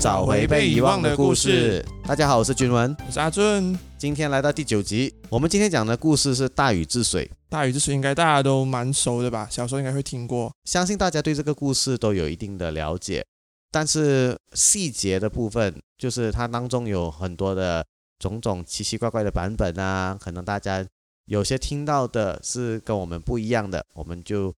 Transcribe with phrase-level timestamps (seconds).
[0.00, 1.84] 找回被遗忘的故事。
[2.04, 3.78] 大家好，我是君文，我是阿俊。
[3.98, 7.30] 今天来到第九集，我们今天讲的故事是大禹治水。
[7.50, 9.46] 大禹治水应该大家都蛮熟的吧？
[9.50, 13.22] 小时候应该会听过，相信大家对这个故事都有一定的了解。
[13.70, 17.84] 但是细节的部分，就是它当中有很多的
[18.18, 20.82] 种种奇奇怪怪的版本啊，可能大家
[21.26, 24.50] 有些听到的是跟我们不一样的，我们就。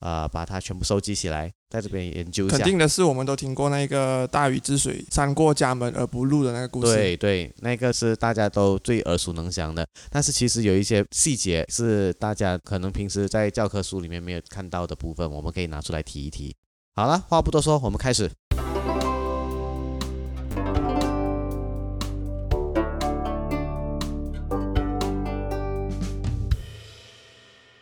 [0.00, 2.56] 啊，把它全部收集起来，在这边研究一下。
[2.56, 6.94] 肯定的是，我们都听过那个大禹治水，三过家门而不入的那个故事。
[6.94, 9.86] 对对，那个是大家都最耳熟能详的。
[10.10, 16.54] 但是其实有一些细节是大家可能平时在教科书里面没有看到的部分，我们可以拿出来提一提。
[16.94, 18.30] 好了，话不多说，我们开始。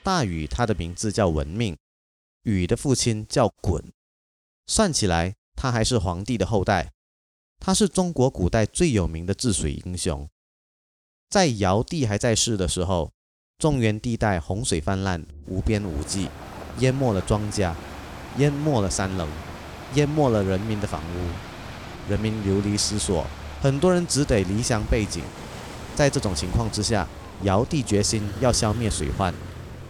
[0.03, 1.77] 大禹，他的名字叫文命。
[2.47, 3.83] 禹的父亲叫鲧，
[4.69, 6.93] 算起来他还是皇帝的后代。
[7.59, 10.29] 他是中国古代最有名的治水英雄。
[11.29, 13.11] 在尧帝还在世的时候，
[13.59, 16.29] 中原地带洪水泛滥，无边无际，
[16.79, 17.75] 淹没了庄稼，
[18.37, 19.29] 淹没了山棱，
[19.95, 23.27] 淹没了人民的房屋，人民流离失所，
[23.61, 25.25] 很多人只得离乡背井。
[25.97, 27.09] 在这种情况之下，
[27.43, 29.35] 尧帝决心要消灭水患。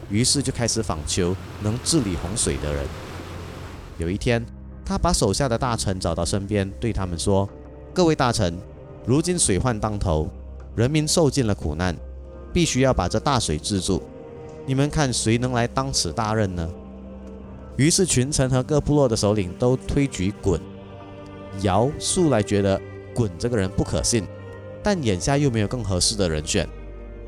[0.08, 2.84] 于是就开始访求能治理洪水的人。
[3.98, 4.44] 有一天，
[4.84, 7.48] 他把手下的大臣找到身边，对他们说
[7.92, 8.56] ：“各位大臣，
[9.04, 10.28] 如今水患当头，
[10.74, 11.96] 人民受尽了苦难，
[12.52, 14.02] 必须要把这大水治住。
[14.64, 16.68] 你们看谁能来当此大任呢？”
[17.76, 20.58] 于是群臣和各部落的首领都推举鲧。
[21.62, 22.80] 尧素来觉得
[23.14, 24.26] 鲧这个人不可信，
[24.82, 26.68] 但眼下又没有更合适的人选，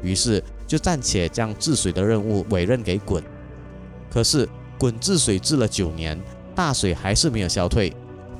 [0.02, 0.42] 于是。
[0.68, 3.20] 就暂且将治水的任务委任给鲧。
[4.08, 4.48] 可是
[4.78, 6.22] 鲧治水治了九年，
[6.54, 7.92] 大水还是没有消退。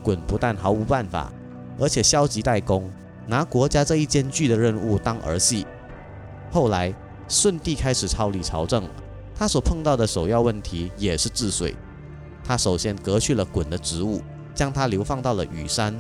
[0.05, 1.33] 鲧不但毫无办法，
[1.79, 2.91] 而且消极怠工，
[3.27, 5.67] 拿国家这一艰巨的任务当儿戏。
[6.51, 6.95] 后来
[7.27, 8.89] 舜帝开始操理朝政，
[9.35, 11.75] 他所碰到的首要问题也是治水。
[12.45, 14.23] 他首先革去了鲧的职务，
[14.55, 15.99] 将他流放到了羽山。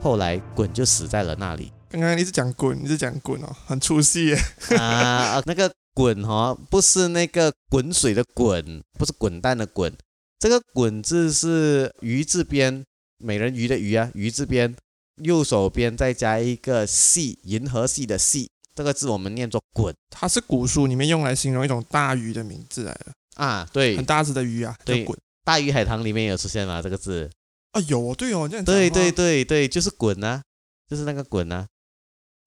[0.00, 1.72] 后来鲧就死在了那里。
[1.90, 4.38] 刚刚一直讲滚，一直讲滚哦，很出戏耶。
[4.78, 9.92] 啊，那个滚哈，不是那个滚水的滚，不是滚蛋的滚，
[10.38, 12.84] 这个滚字是鱼字边，
[13.18, 14.76] 美人鱼的鱼啊，鱼字边，
[15.16, 19.92] 右手边再加一个系，银河系的系，这个字我们念作滚。
[20.10, 25.18] 它是古书里面用来形容一种大鱼的名字来的啊，对，很大只的鱼啊，对，滚。
[25.44, 26.80] 大鱼海棠里面有出现吗？
[26.80, 27.28] 这个字
[27.72, 30.40] 啊，有，对哦，这样对对对对，就是滚啊，
[30.88, 31.66] 就是那个滚啊。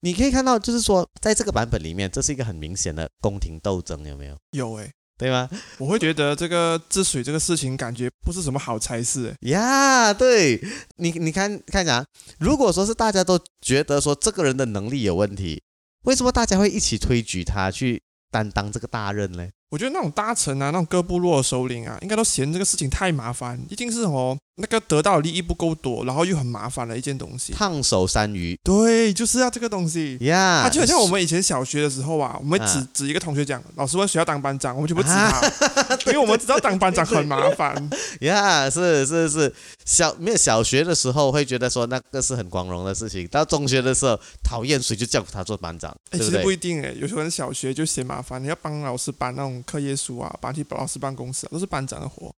[0.04, 4.36] 你可以看到，就是说，在这个版本里面，这是一个很明显的宫廷斗争，有没有？
[4.52, 5.50] 有诶，对吗？
[5.78, 9.34] 我会觉得这个治水这个事情，感觉不是什么好差事。
[9.44, 10.62] 呀，对
[10.98, 12.06] 你，你看看啥？
[12.38, 15.64] 如果说是大家都觉得说这个人的能力有问题，
[16.04, 19.48] 为什么大家会一起推举他去担当这个大任呢？
[19.70, 24.38] 我觉得那种大臣啊，那种各部落的首领啊，应该都嫌这个事情太麻烦，一定是哦。
[24.56, 27.54] 那个得到的利益不够多，然后又很麻烦的一件东西。
[27.54, 30.16] 烫手山芋，对，就是要这个东西。
[30.22, 35.42] 呀，它就很像我们以前小学的时候啊，我们指指一个同学讲，老师问谁要当班长，我们就不指他，
[36.06, 37.90] 因为我们知道当班长很麻烦。
[38.22, 39.52] 呀，是是是，
[39.86, 46.30] 小没有小学的时候会觉得说那个是很光荣的事情，到中学的时候讨厌谁就叫他做班长，对不对？
[46.30, 52.32] 其实不一定哎，有时候人小学就嫌麻烦，你要帮老师搬那种课业书啊，搬去老师办公室，都是班长的活。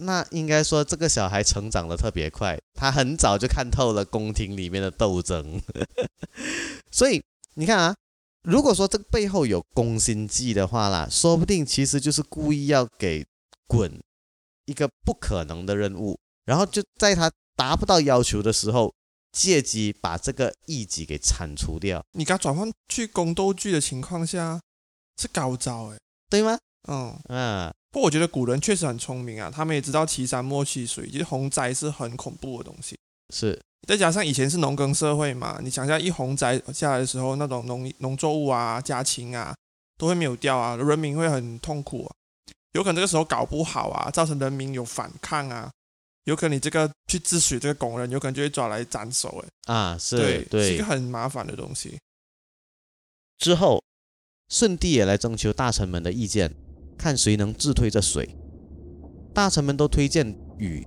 [0.00, 5.60] 那应该说，这个小孩成长的特别快，他很早就看透了宫廷里面的斗争。
[6.90, 7.22] 所以
[7.54, 7.94] 你看啊，
[8.42, 13.24] 如果说这个背后有攻心计的话啦，说不定其实就是故意要给
[13.68, 14.00] 鲧
[14.64, 18.94] 一个不可能的任务，然后就在他达不到要求的时候，
[19.32, 22.02] 借机把这个异己给铲除掉。
[22.12, 24.60] 你刚转换去宫斗剧的情况下，
[25.20, 25.98] 是高招哎，
[26.30, 26.58] 对吗？
[26.88, 27.74] 嗯嗯。
[27.90, 32.96] 不过，我觉得古人确实很聪明啊，他们也知道岐山莫弃水，其实洪灾是很恐怖的东西。
[33.34, 39.54] 是，再加上以前是农耕社会嘛，你想下一洪灾下来的时候，那种农农作物啊、家禽啊，
[39.98, 42.14] 都会没有掉啊，人民会很痛苦啊。
[42.74, 45.68] 有可能这个时候搞不好啊，造成人民有反抗啊，
[46.24, 49.74] 有可能你这个去治水这个工人，有可能就会抓来斩首哎。
[49.74, 51.98] 啊，是，对，对，是一个很麻烦的东西。
[53.38, 53.82] 之后，
[54.48, 56.54] 舜帝也来征求大臣们的意见。
[57.00, 58.36] 看谁能自推这水，
[59.32, 60.86] 大臣们都推荐禹。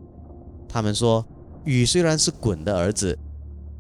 [0.69, 1.25] 他们说，
[1.65, 3.18] 禹虽然是鲧的儿子，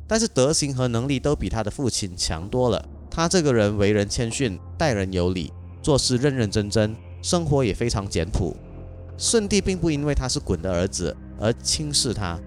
[0.07, 2.83] 但是德行和能力都比他的父亲强多了。
[3.07, 5.53] 他这个人为人谦逊，待人有礼，
[5.83, 8.57] 做事认认真真，生活也非常简朴。
[9.15, 12.39] 舜帝并不因为他是鲧的儿子而轻视他，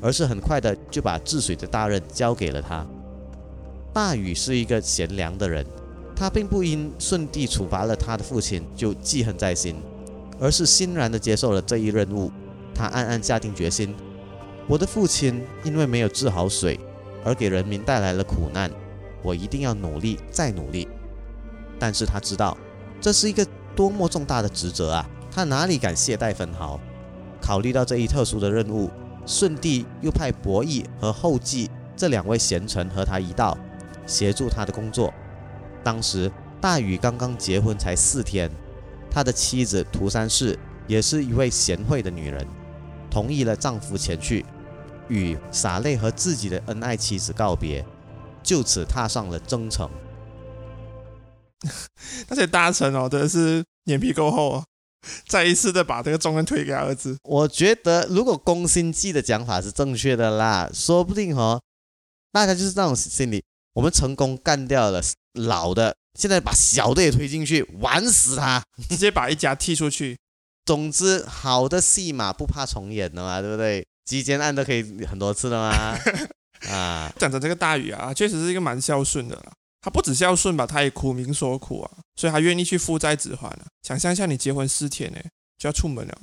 [0.00, 2.86] 而是很快的就把治水的大任交给了他。
[3.92, 5.66] 大禹是一个贤良的人，
[6.22, 9.82] 他并不因舜帝处罚了他的父亲就记恨在心，
[10.38, 12.30] 而是欣然的接受了这一任务。
[12.72, 13.92] 他暗暗下定决心：
[14.68, 16.78] 我的父亲因为没有治好水，
[17.24, 18.70] 而给人民带来了苦难，
[19.20, 20.86] 我一定要努力再努力。
[21.76, 22.56] 但是他知道，
[23.00, 23.44] 这是一个
[23.74, 25.10] 多么重大的职责啊！
[25.28, 26.78] 他哪里敢懈怠分毫？
[27.40, 28.88] 考虑到这一特殊的任务，
[29.26, 33.58] 舜帝又派伯益和后稷这两位贤臣和他一道，
[34.06, 35.12] 协助他的工作。
[35.84, 36.30] 当时
[36.60, 38.50] 大禹刚刚结婚才四天，
[39.10, 42.46] 他的妻子涂山氏也是一位贤惠的女人，
[43.10, 44.44] 同意了丈夫前去，
[45.08, 47.84] 与洒泪和自己的恩爱妻子告别，
[48.42, 49.90] 就此踏上了征程。
[52.28, 54.64] 那些大臣哦，真的是脸皮够厚啊！
[55.26, 57.16] 再一次的把这个重任推给儿子。
[57.24, 61.60] 我觉得，如果宫心计的讲法是正确的啦，说不定哦，
[62.32, 63.44] 大家就是那种心理：
[63.74, 65.00] 我们成功干掉了
[65.34, 70.18] 老的，现在把小的也推进去，玩死他，直接把一家踢出去。
[70.64, 73.84] 总之，好的戏码不怕重演的嘛，对不对？
[74.04, 75.98] 击奸案都可以很多次了嘛？
[76.70, 79.40] 啊，讲着这个大禹啊，确实是一个蛮孝顺的。
[79.80, 83.66] 他不止孝顺吧，他也苦民所苦啊，所以他愿意去负债子还啊。
[83.82, 85.18] 想象一下，你结婚四天呢，
[85.58, 86.16] 就要出门了，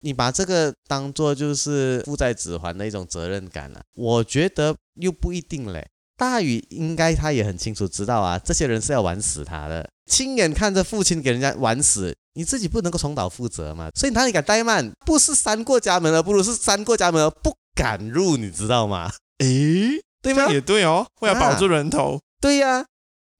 [0.00, 3.80] 你把这个当做就是负债子还的一种责任感了。
[3.94, 5.88] 我觉得又不一定嘞。
[6.20, 13.88] 大禹应该他也很清楚知道啊，这些人是要玩死他的，亲眼看着父亲给人家玩死，你自己不能够重蹈覆辙嘛。
[13.94, 14.92] 所以哪里敢怠慢？
[15.06, 19.10] 不是三过家门而不如是三过家门而不敢入，你知道吗？
[19.38, 20.46] 诶，对吗？
[20.52, 22.20] 也对哦，为了保住人头。
[22.38, 22.84] 对呀。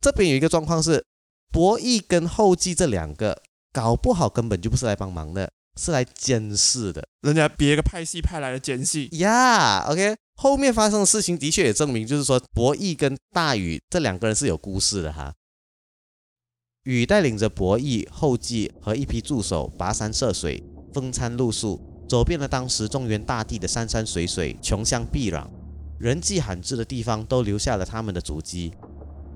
[0.00, 1.04] 这边有一个状况是，
[1.52, 3.42] 博弈跟后继这两个
[3.74, 5.50] 搞不好根本就不是来帮忙的，
[5.80, 7.02] 是来监视的。
[7.22, 9.86] 人家别个派系派来的奸细呀。
[9.88, 15.32] OK，后面发生的事情的确也证明，就是说博弈跟大禹这两个人是有故事的哈。
[16.84, 20.62] 禹带领着博弈、后继和一批助手跋山涉水，
[20.92, 25.46] 风餐露宿，走遍了当时中原大地的山山水水、穷乡僻壤，
[25.98, 28.72] 人迹罕至的地方都留下了他们的足迹。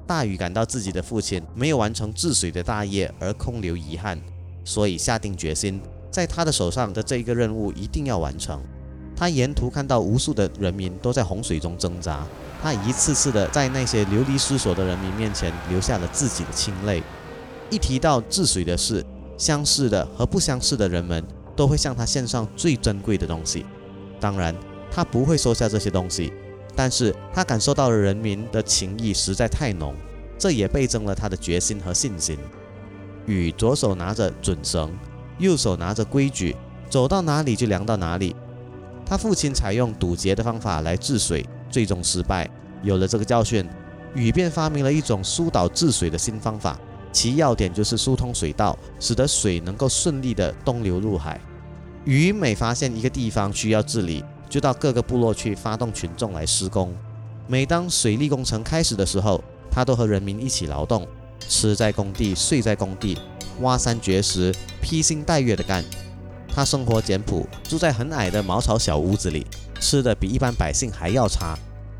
[0.06, 4.20] 大禹感到自己的父亲没有完成治水的大业而空留遗憾，
[4.64, 5.80] 所以下定决心，
[6.14, 8.62] 在他的手上的这一个任务一定要完成。
[9.16, 12.24] 他沿途看到无数的人民都在洪水中挣扎，
[12.62, 17.02] 他一次次的在那些流离失所的人民面前流下了自己的清泪。
[17.68, 19.04] 一提到治水的事，
[19.36, 21.20] 相似的和不相似的人们
[21.56, 23.66] 都会向他献上最珍贵的东西。
[24.20, 24.54] 当然，
[24.92, 26.32] 他不会收下这些东西。
[26.76, 29.96] 但是他感受到了人民的情谊实在太浓，
[30.38, 32.38] 这也倍增了他的决心和信心。
[33.26, 34.92] 禹左手拿着准绳，
[35.38, 36.56] 右手拿着规矩，
[36.88, 38.34] 走到哪里就量到哪里。
[39.06, 42.48] 他父亲采用堵截的方法来治水，最终失败。
[42.82, 43.68] 有了这个教训，
[44.14, 46.78] 禹便发明了一种疏导治水的新方法，
[47.12, 51.40] 其要点就是疏通水道，使得水能够顺利的东流入海。
[52.04, 56.94] 禹每发现一个地方需要治理，就到各个部落去发动群众来施工。
[57.46, 61.06] 每当水利工程开始的时候，他都和人民一起劳动，
[61.48, 63.18] 吃在工地，睡在工地，
[63.60, 65.84] 挖山掘石，披星戴月的干。
[66.48, 69.46] 他生活简朴，住在很矮的茅草小屋子里，
[69.80, 71.58] 吃的比一般百姓还要差。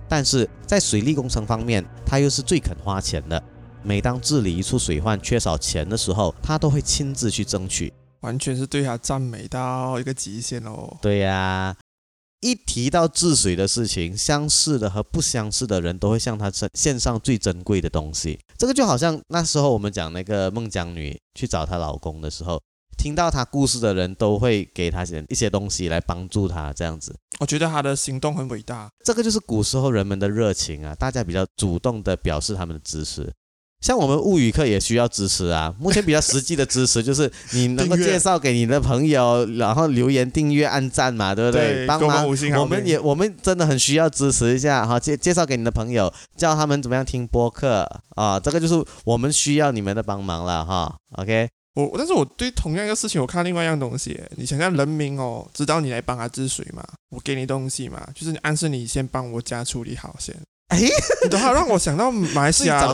[0.08, 3.42] 但是在水利工程方面，他又是最肯花钱的。
[3.82, 7.92] 每当治理一处水患缺少钱的时候，他都会亲自去争取。
[8.20, 10.96] 完全是对他赞美到一个极限哦。
[11.02, 11.74] 对呀。
[12.44, 18.38] 一提到治水的事情，相似的和不相似的人都会向他献上最珍贵的东西。
[18.58, 22.60] 这个就好像那时候我们讲那个孟姜女去找她老公的时候，
[22.98, 27.16] 听到她故事的人都会给她些一些东西来帮助她，这样子。
[27.40, 28.90] 我觉得她的行动很伟大。
[29.02, 33.32] 这个就是古时候人们的热情啊，大家比较主动的表示他们的支持。
[33.84, 35.70] 像我们物语课也需要支持啊。
[35.78, 41.86] 目前比较实际的支持就是你能够介绍给你的朋友，然后留言、订阅、按赞嘛，对不对？
[41.86, 42.26] 帮忙，
[42.58, 44.98] 我们也我们真的很需要支持一下哈。
[44.98, 47.86] 介介绍给你的朋友，教他们怎么样听播客
[48.16, 48.40] 啊。
[48.40, 50.96] 这个就是我们需要你们的帮忙了哈。
[51.18, 54.18] OK，我但是我对同样一个事情，我看另外一样东西。
[54.36, 56.82] 你想想，人民哦，知道你来帮他治水嘛？
[57.10, 60.34] 我给你东西嘛，就是你暗示你先帮我家处理好先。
[60.68, 60.80] 哎，
[61.30, 62.92] 的话让我想到马来西亚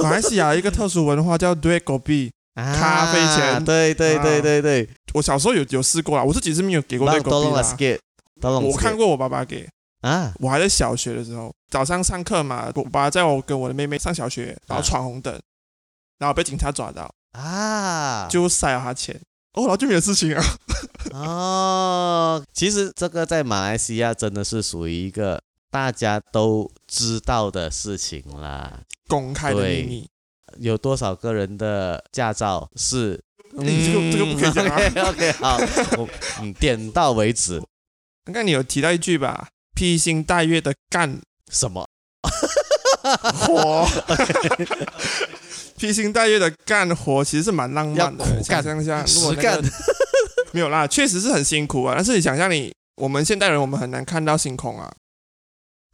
[0.00, 3.64] 马来西亚一个特殊文化叫 “due kopi” 咖啡钱。
[3.64, 7.98] 对对对对对，我小时候有有试过啦，我自己是没有给过 “due kopi”
[8.60, 9.68] 我看过我爸爸给。
[10.00, 15.32] 啊，我还在小学的时候，早上上课嘛，我爸在我跟我的妹妹上小学，然后闯红灯，
[16.18, 17.08] 然后被警察抓到。
[17.38, 19.14] 啊，就塞了他钱。
[19.54, 20.44] 哦，然后就没有事情啊。
[21.12, 25.40] 哦，其实这个在马来西亚真的是属于一个
[25.72, 28.80] 大家都知道的事情啦。
[29.08, 30.08] 公开的秘密，
[30.58, 33.18] 有多少个人的驾照是？
[33.56, 34.76] 嗯、这个这个不可以讲啊。
[35.08, 35.56] OK，好，
[35.96, 36.08] 我
[36.42, 37.58] 嗯，点到为止。
[38.26, 41.88] 刚刚你有提到一句吧，披星戴月的干什么？
[43.34, 43.88] 活，
[45.78, 48.42] 披星戴月的干活其实是蛮浪漫的。
[48.42, 49.72] 想象一下，如果、实那个干。
[50.52, 51.94] 没有啦，确实是很辛苦啊。
[51.96, 54.92] 但是你想象你，我们现代人我们很难看到星空啊。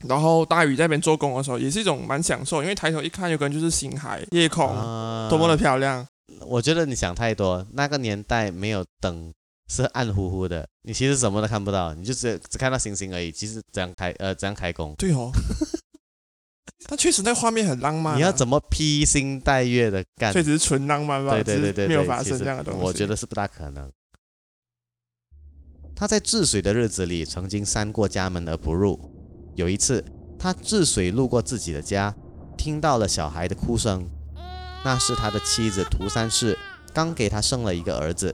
[0.06, 6.06] 然后大宇在那边做工的时候，也是一种蛮享受，因为抬头一看，有可能就是星海、夜空，啊多么的漂亮。
[6.42, 9.32] 我觉得你想太多，那个年代没有灯，
[9.68, 13.32] 是暗乎乎的，你其实什么都看不到，你就只只看到星星而已。
[13.32, 15.32] 其实怎样开呃怎样开工，对哦，
[16.86, 18.16] 但确实那画面很浪漫、啊。
[18.16, 20.32] 你要怎么披星戴月的干？
[20.32, 21.32] 确实是纯浪漫吧？
[21.32, 22.80] 对对对对，没有发生这样的东西。
[22.86, 23.90] 我觉得是不大可能。
[25.96, 29.17] 他在治水的日子里，曾经三过家门而不入。
[29.58, 30.04] 有一次，
[30.38, 32.14] 他治水路过自己的家，
[32.56, 34.08] 听到了小孩的哭声，
[34.84, 36.56] 那是他的妻子涂三世
[36.94, 38.32] 刚给他生了一个儿子。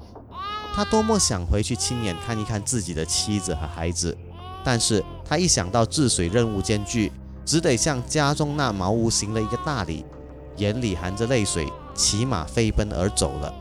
[0.75, 4.14] 他多么想回去亲眼看一看自己的妻子和孩子，
[4.62, 7.11] 但是他一想到治水任务艰巨，
[7.43, 10.04] 只得向家中那茅屋行了一个大礼，
[10.59, 13.54] 眼里含着泪水，骑马飞奔而走了。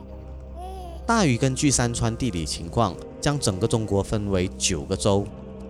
[1.08, 5.26] 大禹根据山川地理情况，将整个中国分为九个州，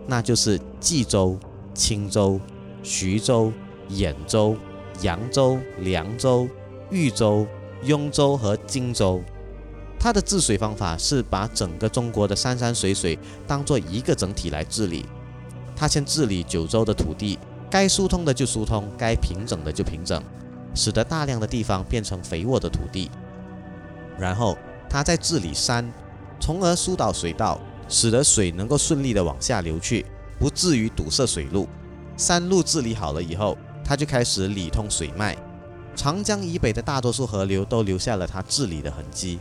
[0.07, 1.37] 那就是冀州、
[1.73, 2.39] 青州、
[2.81, 3.51] 徐州、
[3.89, 4.55] 兖州、
[5.01, 6.47] 扬州、凉州、
[6.89, 7.47] 豫州、
[7.83, 9.21] 雍州和荆州。
[9.99, 15.05] 它的治水方法是把整个中国的山山水水当做一个整体来治理。
[15.75, 17.39] 他先治理九州的土地，
[17.69, 20.21] 该疏通的就疏通，该平整的就平整，
[20.75, 23.09] 使得大量的地方变成肥沃的土地。
[24.19, 24.57] 然后
[24.89, 25.89] 他再治理山，
[26.39, 30.05] 从而疏导水道，使得水能够顺利的往下流去，
[30.43, 31.69] 不至于堵塞水路。
[32.17, 35.37] 山路治理好了以后，他就开始理通水脉，
[35.95, 39.39] 长江以北的大多数河流都留下了他治理的痕迹。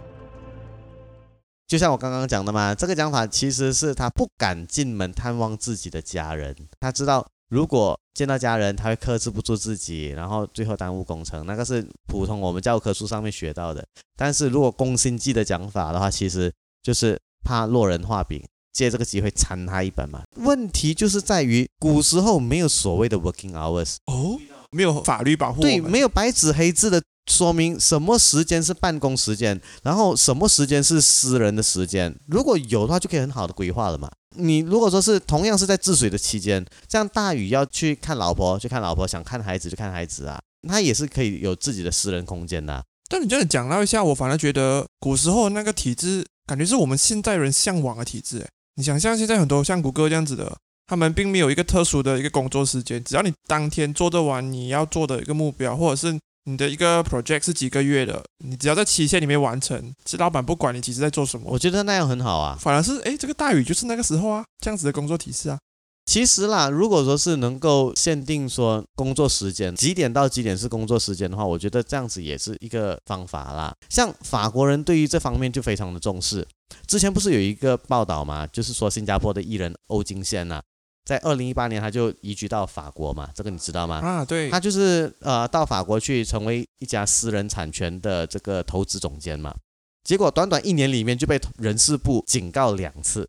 [1.66, 13.84] 就像我刚刚讲的嘛，这个讲法其实是他不敢进门探望自己的家人，他知道如果见到家人，他会克制不住自己，然后最后耽误工程，那个是普通我们教科书上面学到的。
[14.16, 18.40] 但是如果宫心计的讲法的话，其实就是怕落人画饼，
[18.72, 20.22] 借这个机会参他一本嘛。
[20.36, 24.38] 问题就是在于古时候没有所谓的 working hours，哦，
[24.70, 32.14] 没有法律保护对，没有白纸黑字的说明什么时间是办公时间，然后什么时间是私人的时间。
[32.26, 34.10] 如果有的话，就可以很好的规划了嘛。
[34.34, 48.48] 你如果说是同样是在治水的期间，这样大禹要去看老婆，去看老婆；想看孩子就看孩子啊，他也是可以有自己的私人空间的啊、但你这样讲到一下，我反而觉得古时候那个体制，感觉是我们现代人向往的体制。
[48.72, 61.58] 诶，你想像现在很多像谷歌这样子的，他们并没有一个特殊的一个工作时间，只要你当天做得完你要做的一个目标，或者是你的一个 project 是几个月的，你只要在期限里面完成，是老板不管你其实在做什么我。
[61.58, 62.56] 觉得那样很好啊。
[62.58, 65.58] 反而是诶，这个大雨就是那个时候啊，这样子的工作体制啊。
[66.04, 73.72] 其实啦，如果说是能够限定说工作时间几点到几点是工作时间的话，我觉得这样子也是一个方法啦。
[73.88, 76.46] 像法国人对于这方面就非常的重视。
[76.86, 80.60] 之前不是有一个报道嘛，就是说新加坡的艺人欧金宪呐、
[81.04, 83.96] 在二零一八年他就移居到法国嘛，这个你知道吗？
[83.96, 89.54] 啊，对，他就是呃到法国去成为一家私人产权的这个投资总监嘛，
[90.02, 93.28] 结果短短一年里面就被人事部警告两次。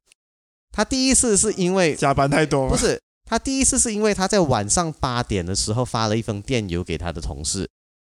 [0.74, 7.70] 他第一次是因为加班太多不是，他第一次是因为他在晚上八点的时候发了一封电邮给他的同事，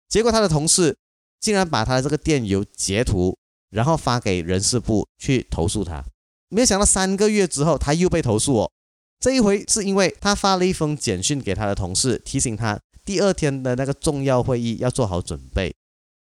[0.08, 0.96] 结果他的同事
[1.42, 3.38] 竟然把他的这个电邮截图，
[3.70, 6.04] 然后发给人事部去投诉他。
[6.48, 8.72] 没有想到三个月之后他又被投诉哦，
[9.20, 15.76] 这一回是因为他发了一封简讯给他的同事，提醒他第二天的那个重要会议要做好准备。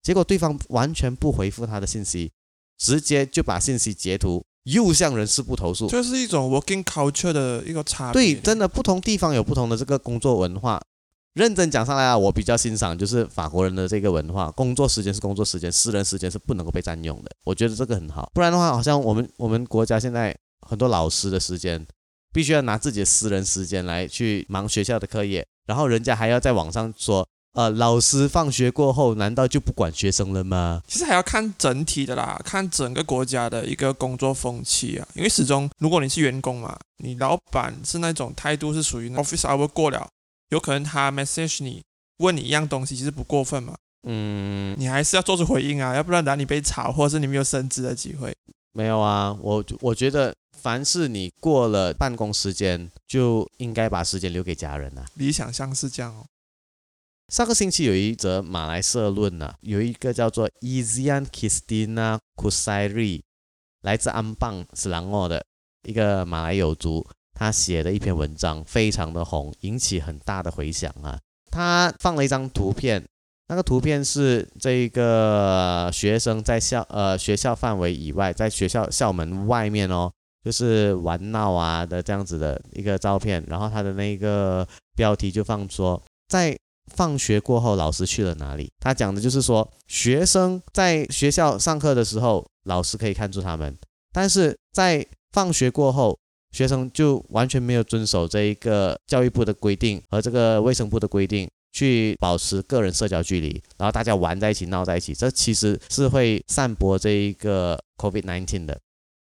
[0.01, 2.31] 结果对方完全不回复他的信息，
[2.77, 5.87] 直接就把信息截图又向人事部投诉。
[5.87, 8.35] 这是一种 working culture 的一个差别。
[8.35, 10.81] 对，真的不同地方有不同的这个工作文化。
[11.33, 17.31] 认真讲上来啊，我比较欣赏就是法国人的这个文化，工作时间是工作时间，私人时间是不能够被占用的。
[17.45, 20.37] 我觉得这个很好，不然的话，好像我们我们国家现在
[20.67, 21.87] 很多老师的时间，
[22.33, 30.81] 必须要拿自己的私人时间来去忙学校的课业，然后人家还要在网上说，呃，老师放学过后难道就不管学生了吗？
[30.87, 35.05] 其实还要看整体的啦，看整个国家的一个工作风气啊。
[35.15, 40.07] 因为始终，如果你是员工嘛，你老板是那种态度是属于 office hour 过了，
[40.49, 41.83] 有可能他 message 你
[42.19, 43.75] 问你一样东西，其实不过分嘛，
[44.07, 48.33] 嗯，你还是要做出回应啊，要不然等下你被炒，或者是你没有升职的机会。
[48.71, 55.03] 没有啊，我我觉得凡是你过了办公时间，就应该把时间留给家人啊。
[55.15, 56.23] 理想上是这样哦。
[57.31, 63.21] 上个星期有一则马来社论呢、有一个叫做 Ezian Kristina Kusairi，
[63.83, 65.41] 来自安邦斯兰奥的
[65.87, 71.17] 一个马来友族，他写的一篇文章非常的红，引起很大的回响啊。
[71.49, 73.01] 他放了一张图片，
[73.47, 80.11] 那个图片是这个学生在校呃学校范围以外，在学校校门外面哦，
[80.43, 86.53] 就是玩闹啊的这样子的一个照片，然后他的那个标题就放说在。
[86.95, 88.71] 放学过后，老师去了哪里？
[88.79, 93.75] 他讲的就是说，学生在学校上课的时候，老师可以看住他们，
[94.13, 96.17] 但是在放学过后，
[96.51, 108.77] 学生就完全没有遵守这一个教育部的规定和这个卫生部的规定，去保持个人社交距离，然后大家玩在一起、闹在一起，这其实是会散播这一个 COVID-19 的。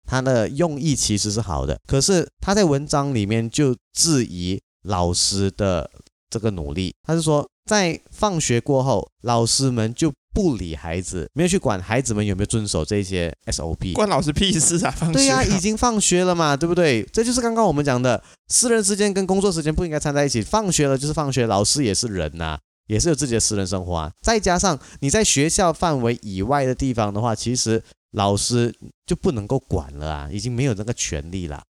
[0.08, 5.90] 他的用意其实是好的，可是他在文章里面就质疑老师的
[6.30, 7.48] 这个努力，他是说。
[7.66, 13.94] 在放学过后，老师们就不理孩子，没有去管孩子们有没有遵守这些 SOP。
[13.94, 14.92] 关老师屁事啊！
[14.92, 17.02] 放学对呀、已经放学了嘛，对不对？
[17.12, 20.44] 这就是刚刚我们讲的，私人时间跟工作时间不应该掺在一起。
[20.44, 24.12] 放学了就是放学，老师也是人呐、也是有自己的私人生活啊。
[24.22, 27.82] 再加上你在学校范围以外的地方的话，其实
[28.12, 28.76] 老师
[29.08, 31.64] 就不能够管了啊，已经没有那个权利了。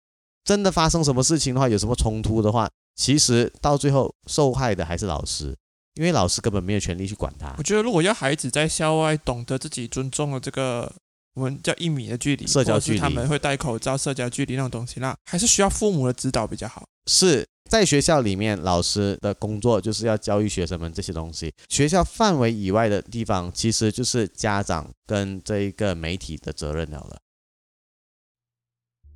[0.44, 5.56] 真的发生什么事情的话，有什么冲突的话，其实到最后受害的还是老师。
[5.96, 7.64] 因为老师根本没有权利去管他我。
[7.64, 10.92] 觉得如果要孩子在校外懂得自己尊重了这个
[11.34, 16.88] 我们叫一米的距离，社交距离他们会戴口罩、社交距离那种东西，那还是需要父母的指导比较好。
[17.08, 21.54] 是在学校里面，老师的工作就是要教育学生们这些东西。
[21.68, 27.18] 学校范围以外的地方，其实就是家长跟这一个媒体的责任了了。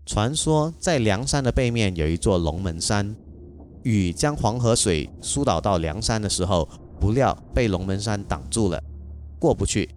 [0.05, 3.15] 传说在梁山的背面有一座龙门山，
[3.83, 6.67] 禹将黄河水疏导到梁山的时候，
[6.99, 8.81] 不料被龙门山挡住了，
[9.39, 9.89] 过不去。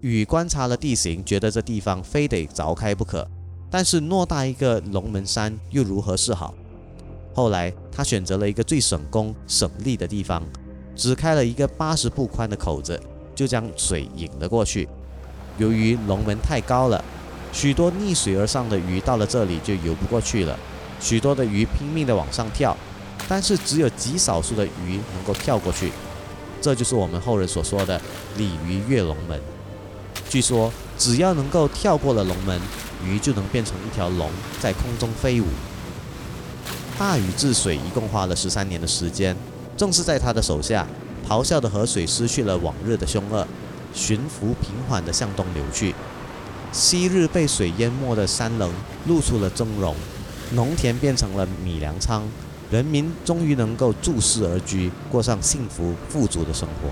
[0.00, 3.28] 禹观察了地形，觉得这地方非得凿开不可，
[3.70, 6.54] 但是偌大一个龙门山又如何是好？
[7.34, 10.42] 后来他选择了一个最省工省力的地方，
[10.96, 12.98] 只开了一个八十步宽的口子，
[13.34, 14.88] 就将水引了过去。
[15.58, 17.04] 由于龙门太高了，
[17.52, 20.58] 许多逆水而上的鱼到了这里就游不过去了。
[21.00, 22.76] 许多的鱼拼命地往上跳，
[23.28, 25.92] 但是只有极少数的鱼能够跳过去。
[26.60, 28.00] 这就是我们后人所说的
[28.36, 29.40] “鲤鱼跃龙门”。
[30.28, 32.60] 据说，只要能够跳过了龙门，
[33.04, 34.28] 鱼就能变成一条龙，
[34.60, 35.46] 在空中飞舞。
[36.98, 39.36] 大禹治水一共花了十三年的时间，
[39.76, 40.84] 正是在他的手下，
[41.26, 43.46] 咆哮的河水失去了往日的凶恶，
[43.94, 45.94] 巡浮平缓地向东流去。
[46.72, 48.70] 昔日被水淹没的山棱
[49.06, 49.94] 露出了峥嵘，
[50.52, 52.26] 农田变成了米粮仓，
[52.70, 56.90] 人民终于能够住世而居，过上幸福富足的生活。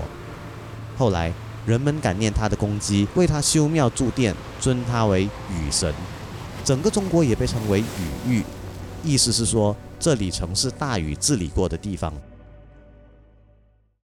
[0.97, 1.33] 后来，
[1.65, 5.93] 人们感念他的功绩，为他修庙筑殿，尊他为禹神。
[6.63, 8.43] 整个中国也被称为禹域，
[9.03, 12.13] 意思是说这里曾是大禹治理过的地方。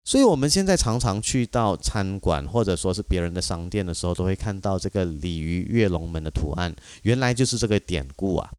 [0.03, 8.49] 所以，我们现在常常去到餐馆或者说是别人的商店的时候，都会看到这个鲤鱼跃龙门的图案，原来就是这个典故啊。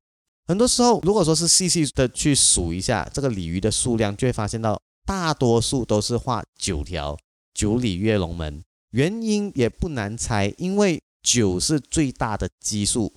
[0.51, 7.17] 很多时候，如果说是细细的去数一下这个鲤鱼的数量，就会发现到大多数都是画九条，
[7.55, 8.61] 九鲤跃龙门。
[8.91, 13.13] 原因也不难猜，因为九是最大的奇数，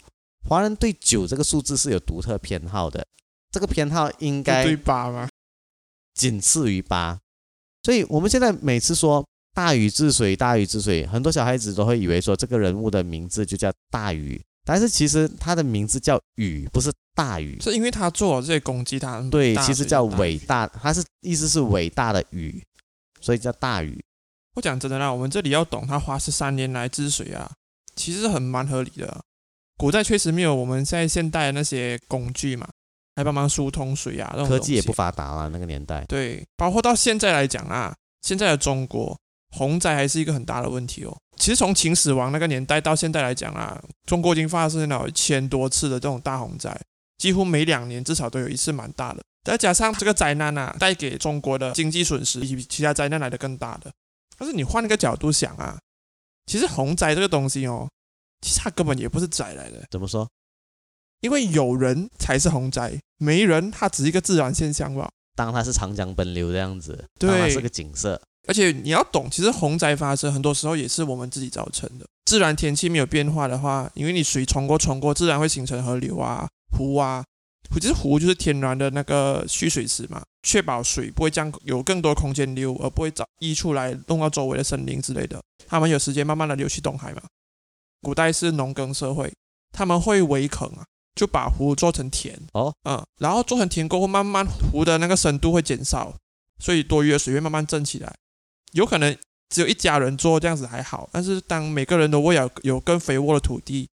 [0.47, 3.03] 华人对九这个数字是有独特偏好的，
[3.49, 5.27] 这个偏好应该对八吗？
[6.13, 7.19] 仅次于八。
[7.81, 17.59] 所以我们现在每次说大禹治水，大禹治水，很多小孩子都会以为说这个人物的名字就叫大禹，但是其实他的名字叫禹，不是大禹。
[17.61, 22.63] 是因为他做了这些攻击，他很对，其实叫伟大，他是意思是伟大的禹，
[23.21, 24.03] 所以叫大禹。
[24.55, 27.51] 我讲真的啦，我们这里要懂他花十三年来治水啊，
[27.95, 29.21] 其实很蛮合理的啊。
[29.77, 32.67] 古代确实没有我们现在现代的那些工具嘛，
[33.15, 36.05] 来帮忙疏通水啊，科技也不发达啊，那个年代。
[36.05, 39.17] 对，包括到现在来讲啊，现在的中国
[39.55, 41.17] 洪灾还是一个很大的问题哦。
[41.37, 46.79] 其实从秦始皇那个年代到现在来讲啊，中国已经发生了一千多次的这种大洪灾，
[47.17, 49.21] 几乎每两年至少都有一次蛮大的。
[49.43, 53.91] 再加上这个灾难啊，带给中国的经济损失比其他灾难来的更大的。
[54.37, 55.77] 但是你换一个角度想啊，
[56.45, 57.89] 其实洪灾这个东西哦，
[58.41, 60.27] 其实它根本也不是灾来的，怎么说？
[61.21, 65.09] 因为有人才是洪灾，没人它只是一个自然现象吧。
[65.35, 72.05] 当它是长江奔流这样子，对当它是个景色，而且你要懂，其实洪灾发生很多时候也是我们自己造成的。
[72.25, 77.23] 自然天气没有变化的话，因为你水冲过冲过，自然会形成河流啊、湖啊。
[77.71, 85.41] 湖就是湖，就是天然的那个蓄水池嘛，确保水不会这样有更多空间流，而不会找溢出来弄到周围的森林之类的。
[85.65, 87.23] 他们有时间慢慢的流去东海嘛。
[88.01, 89.33] 古代是农耕社会，
[89.71, 96.13] 他们会围垦啊，就把湖做成田哦，嗯，然后做成田过后，慢慢湖的那个深度会减少，
[96.59, 98.13] 所以多余的水会慢慢蒸起来。
[98.73, 99.17] 有可能
[99.49, 103.87] 只有一家人做这样子还好，但是当每个人都为了有更肥沃的土地，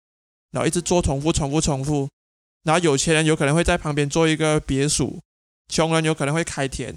[0.51, 2.09] 然后一直做重复、重复、重复。
[2.63, 5.19] 然后有钱人有可能会在旁边做一个别墅，
[5.67, 6.95] 穷人有可能会开田，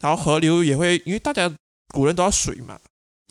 [0.00, 1.54] 然后河流也会，因为大家
[1.88, 2.80] 古人都要水嘛，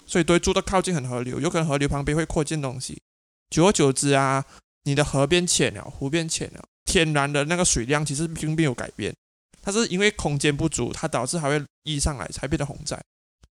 [0.06, 3.02] 所以都会住的靠近很河流，有可能河流旁边会扩建东西，
[3.50, 4.46] 久而久之啊，
[4.84, 9.16] 你的河变浅了，湖变浅了，天然的那个水量其实并没有改变，
[9.62, 13.02] 它是因为空间不足，它导致还会溢上来，才变得洪灾。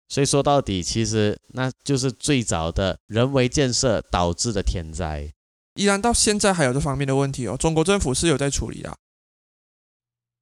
[0.09, 5.33] 所以说到底，其实那就是最早的人为建设导致的天灾。
[5.77, 8.93] 依然到现在还有这方面的问题哦，中国政府是有在处理的。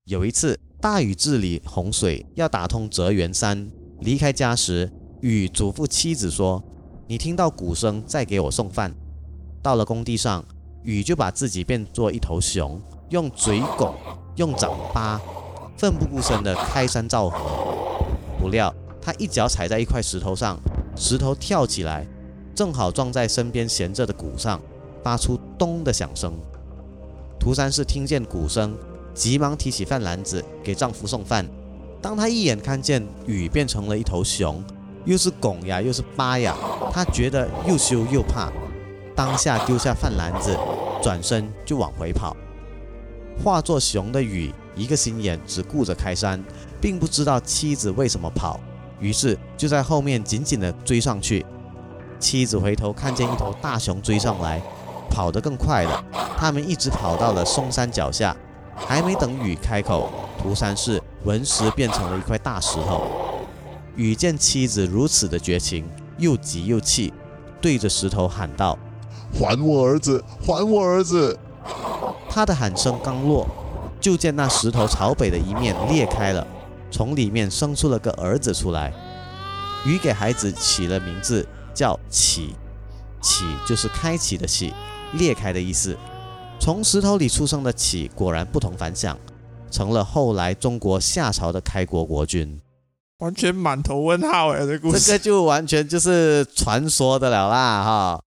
[0.04, 3.68] 有一次大禹治理洪水，要打通泽源山，
[4.00, 4.92] 离开家时，
[5.22, 6.62] 禹嘱咐妻子说
[7.08, 8.94] ：“你听到鼓声再给我送饭。”
[9.60, 10.44] 到了工地上，
[10.84, 13.92] 禹就把自己变作一头熊，用嘴拱，
[14.36, 15.20] 用掌扒，
[15.76, 18.06] 奋不顾身地开山造河。
[18.38, 20.60] 不料他一脚踩在一块石头上，
[20.96, 22.06] 石头跳起来，
[22.54, 24.60] 正好撞在身边闲着的鼓上。
[25.04, 26.32] 发出咚的响声，
[27.38, 28.74] 涂山氏听见鼓声，
[29.12, 31.46] 急忙提起饭篮子给丈夫送饭。
[32.00, 34.64] 当他一眼看见雨变成了一头熊，
[35.04, 36.56] 又是拱呀又是扒呀，
[36.90, 38.50] 他觉得又羞又怕，
[39.14, 40.58] 当下丢下饭篮子，
[41.02, 42.34] 转身就往回跑。
[43.42, 46.42] 化作熊的雨，一个心眼只顾着开山，
[46.80, 48.58] 并不知道妻子为什么跑，
[49.00, 51.44] 于是就在后面紧紧地追上去。
[52.18, 54.62] 妻子回头看见一头大熊追上来。
[55.14, 56.04] 跑得更快了，
[56.36, 58.36] 他们一直跑到了嵩山脚下，
[58.74, 60.10] 还没等禹开口，
[60.42, 63.04] 涂山氏闻时变成了一块大石头。
[63.94, 67.14] 禹见妻子如此的绝情，又急又气，
[67.60, 68.76] 对着石头喊道
[69.32, 71.38] ：“还我儿子，还我儿子！”
[72.28, 73.46] 他的喊声刚落，
[74.00, 76.44] 就见那石头朝北的一面裂开了，
[76.90, 78.92] 从里面生出了个儿子出来。
[79.86, 82.56] 禹给孩子起了名字，叫启，
[83.22, 84.74] 启就是开启的启。
[85.18, 85.96] 裂开的意思。
[86.60, 89.18] 从石头里出生的启果然不同凡响，
[89.70, 92.60] 成了后来中国夏朝的开国国君。
[93.18, 98.22] 完全满头问号哎，这故事这个就完全就是传说的了啦哈。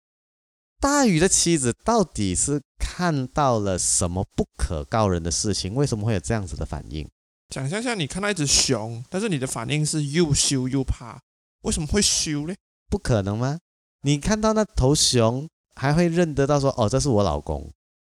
[0.81, 5.75] 大禹的妻子到底是看到了什么不可告人的事情？
[5.75, 7.09] 为什么会有这样子的反应？
[7.55, 11.21] 想象下，你看到一只熊，但是你的反应是又羞又怕，
[11.63, 12.55] 为什么会羞呢？
[12.91, 13.59] 不可能吗？
[14.03, 15.49] 你看到那头熊？
[15.77, 17.71] 还会认得到说哦，这是我老公，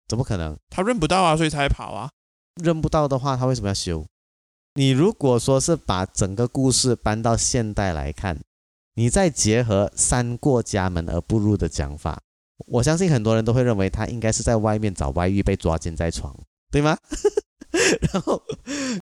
[0.08, 0.56] 怎么可能？
[0.70, 2.10] 他认不到啊，所以才跑啊。
[2.62, 4.06] 认不到的话，他为什么要修？
[4.74, 8.40] 你如果说是把整个故事搬到现代来看，
[8.94, 12.20] 你再结合“三过家门而不入”的讲法，
[12.66, 16.36] 我相信很多人都会认为他应该是在外面找外遇被抓奸在床，
[16.70, 16.96] 对吗？
[18.12, 18.42] 然后。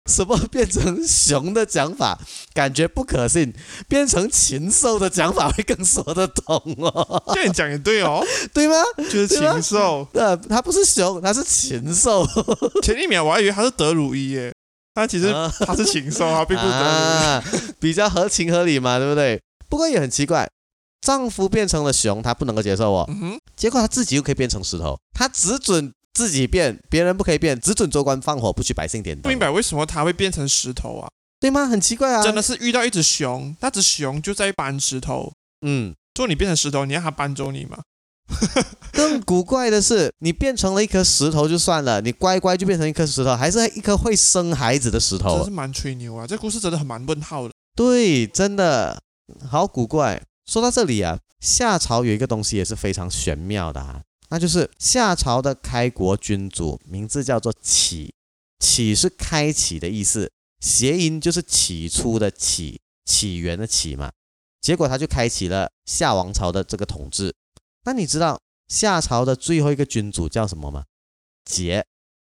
[0.08, 2.18] 什么变成熊的讲法，
[2.54, 3.52] 感觉不可信；
[3.86, 7.22] 变成禽兽的讲法会更说得通哦。
[7.34, 8.74] 这样讲也对哦， 对吗？
[8.96, 10.08] 就是禽兽。
[10.14, 12.26] 呃，它不是熊，它是禽兽。
[12.82, 14.52] 前一秒我还以为它是德鲁伊耶，
[14.94, 15.32] 但其实
[15.66, 19.40] 它是禽兽啊， 并不是德鲁伊，比较合情合理嘛，对不对？
[19.68, 20.48] 不过也很奇怪，
[21.02, 23.04] 丈夫变成了熊，他不能够接受哦。
[23.08, 23.38] 嗯哼。
[23.54, 25.92] 结果他自己又可以变成石头，他只准。
[26.18, 29.22] 自己变，别人不可以变，只准州官放火，不许百姓点灯。
[29.22, 31.08] 不明白为什么他会变成石头啊？
[31.38, 31.66] 对吗？
[31.66, 32.20] 很奇怪啊！
[32.20, 35.32] 真的是遇到一只熊，那只熊就在搬石头。
[35.64, 37.78] 嗯，做你变成石头，你让它搬走你吗？
[38.90, 45.36] 更古怪的是，你变成了一颗石头就算了，你乖乖就变成一颗石头，还是一颗会生孩子的石头。
[45.36, 46.26] 真是蛮吹牛啊！
[46.26, 47.54] 这故事真的很蛮问号的。
[47.76, 49.00] 对，真的
[49.48, 50.20] 好古怪。
[50.46, 54.00] 说到这里啊，夏朝有一个东西也是非常玄妙的啊。
[54.30, 58.14] 那就是夏朝的开国君主，名字叫做启，
[58.58, 64.12] 启是开启的意思，谐音就是起初的起，起源的起嘛。
[64.60, 67.34] 结果他就开启了夏王朝的这个统治。
[67.84, 70.84] 那你知道夏朝的最后一个君主叫什么吗？
[71.48, 71.82] 桀，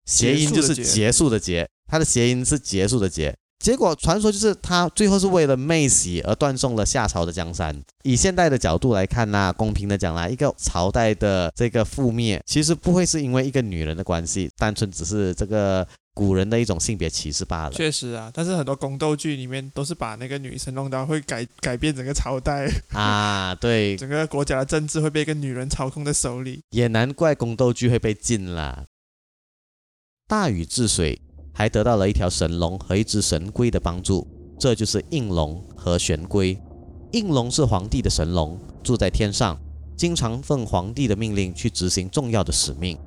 [0.05, 3.35] 谐音就是结束的结，它的谐音是结束的结。
[3.59, 7.77] 结果传说就是他最后是为了妹喜而断送了夏朝的江山。
[8.03, 17.73] 以现代的角度来看呐，公平的讲啦，一个朝代的这个覆灭，其实不会是因为一个女人的关系，单纯只是这个古人的一种性别歧视罢了。
[17.73, 26.61] 确实啊，但是很多宫斗剧里面都是把那个女生弄到会改改变整个朝代，啊，对，整个国家的政治会被一个女人操控在手里。
[26.69, 28.85] 也难怪宫斗剧会被禁啦。
[30.27, 31.19] 大禹治水
[31.59, 34.25] 还得到了一条神龙和一只神龟的帮助，
[34.57, 36.57] 这就是应龙和玄龟。
[37.11, 39.59] 应龙是皇帝的神龙，住在天上，
[39.97, 42.97] 经常奉皇帝的命令去执行重要的使命。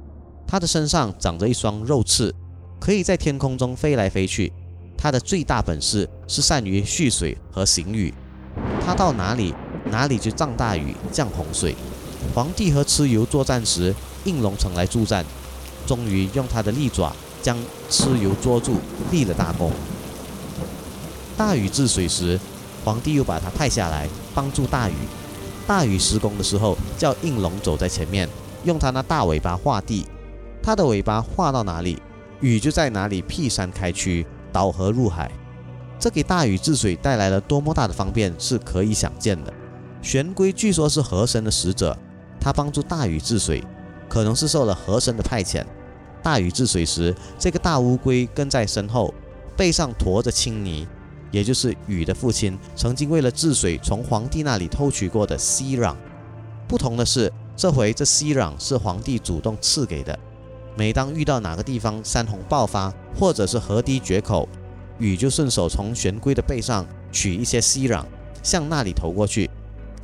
[0.46, 2.30] 它的身上长着一双肉翅，
[2.78, 4.52] 可以在天空中飞来飞去。
[4.98, 8.12] 它的最大本事是善于蓄水和行雨，
[8.84, 9.54] 它到哪里
[9.90, 11.74] 哪里就降大雨、降洪水。
[12.34, 13.94] 皇帝和蚩尤作战时，
[14.26, 15.24] 应龙曾来助战，
[15.86, 17.58] 终于用他的利爪将
[17.90, 18.76] 蚩尤捉住，
[19.10, 19.70] 立了大功。
[21.36, 22.38] 大禹治水时，
[22.84, 24.94] 皇帝又把他派下来帮助大禹。
[25.66, 28.28] 大禹施工的时候，叫应龙走在前面，
[28.64, 30.06] 用他那大尾巴画地。
[30.62, 32.00] 他的尾巴画到哪里，
[32.40, 35.30] 雨就在哪里劈山开渠，导河入海。
[35.98, 39.52] 这给大禹治水带来了多么大的方便，是可以想见的。
[40.02, 41.96] 玄龟据说是河神的使者，
[42.40, 43.62] 他帮助大禹治水，
[44.08, 45.64] 可能是受了河神的派遣。
[46.22, 49.12] 大禹治水时，这个大乌龟跟在身后，
[49.56, 50.86] 背上驮着青泥，
[51.30, 55.96] 也就是禹的父亲曾经为了治水从皇帝那里偷取过的息壤。
[56.68, 60.18] 不同的是，这回这息壤是皇帝主动赐给的。
[60.76, 64.48] 每当遇到哪个地方山洪爆发，或者是河堤决口，
[64.98, 68.04] 禹就顺手从玄龟的背上取一些息壤，
[68.42, 69.50] 向那里投过去，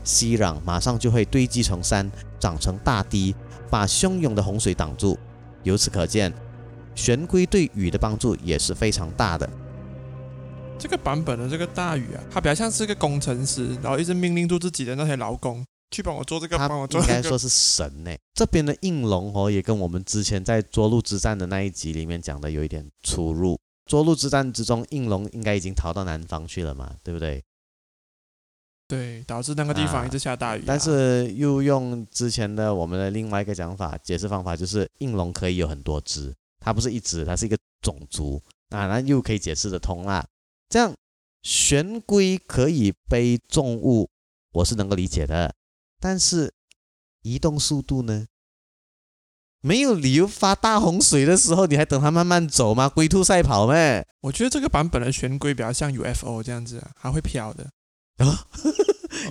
[0.05, 3.35] 息壤马上就会堆积成山，长成大堤，
[3.71, 5.19] 把汹涌的洪水挡住。
[5.69, 6.33] 由此可见，
[6.95, 9.49] 玄龟对禹的帮助也是非常大的。
[10.79, 17.13] 这个版本的这个大禹啊，他比较像是个工程师，然后一直命令住自己的那些劳工去帮我做这个，他帮我做那个。
[17.13, 18.11] 应该说是神呢。
[18.33, 23.59] 这边的应龙哦，也跟我们之前在涿鹿之战的那一集里面讲的有一点出入。
[23.91, 27.43] 涿鹿之战之中，应龙应该已经逃到南方去了嘛，对不对？
[28.89, 40.27] 对，导致那个地方一直下大雨啊、但是又用之前的我们的另外一个讲法解释方法，就是应龙可以有很多只，它不是一只，它是一个种族啊，那又可以解释得通啦。
[40.71, 40.95] 这样
[41.43, 44.09] 玄龟可以背重物，
[44.53, 45.55] 我是能够理解的，
[46.01, 46.51] 但是
[47.21, 48.27] 移动速度呢？
[49.61, 52.89] 没有理由发大洪水的时候，你还等它慢慢走吗？
[52.89, 54.07] 龟兔赛跑咩？
[54.23, 57.69] 我觉得这个版本的玄龟比较像 UFO 这样子啊，它会飘的。
[58.19, 58.39] 啊哦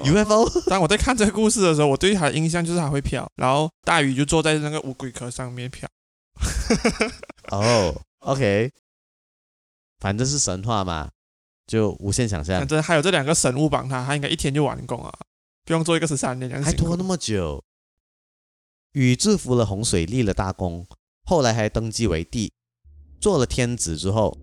[0.04, 5.88] ，UFO 当我在看这个故事的时候，我对他的印象就是他会飘，然后大禹就坐在那个乌龟壳上面飘。
[7.52, 8.71] 哦，OK，
[10.00, 11.10] 反正是神话嘛，
[11.65, 12.67] 就无限想象反。
[12.67, 15.13] 正还有这两个神物帮他，他应该一天就完工啊，
[15.65, 17.63] 不用做一个十三年还拖那么久。
[18.93, 20.88] 禹制服了洪水，立了大功，
[21.26, 22.52] 后来还登基为帝，
[23.19, 24.38] 做了天子之后，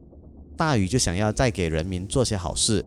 [0.57, 2.85] 大禹就想要再给人民做些好事。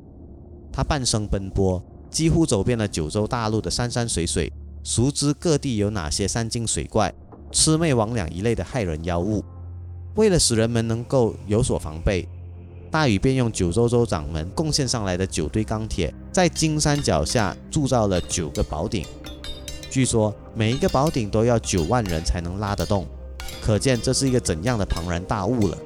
[0.77, 7.11] 他半生奔波，几乎走遍了九州大陆的山山水水，熟知各地有哪些山精水怪、
[7.51, 9.43] 魑魅魍魉一类的害人妖物。
[10.13, 12.29] 为了使人们能够有所防备，
[12.91, 19.03] 大禹便用九州州长们贡献上来的九堆钢铁，在金山脚下铸造了九个宝鼎。
[19.89, 23.07] 据说每一个宝鼎都要九万人才能拉得动，
[23.63, 25.77] 可见这是一个怎样的庞然大物了。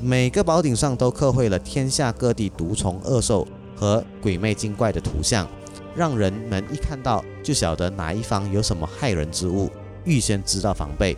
[0.00, 3.46] 每个宝鼎上都刻绘了天下各地毒虫恶兽
[3.80, 5.48] 和鬼魅精怪的图像，
[5.96, 9.70] 让人们一看到就晓得哪一方有什么害人之物，
[10.04, 11.16] 预先知道防备，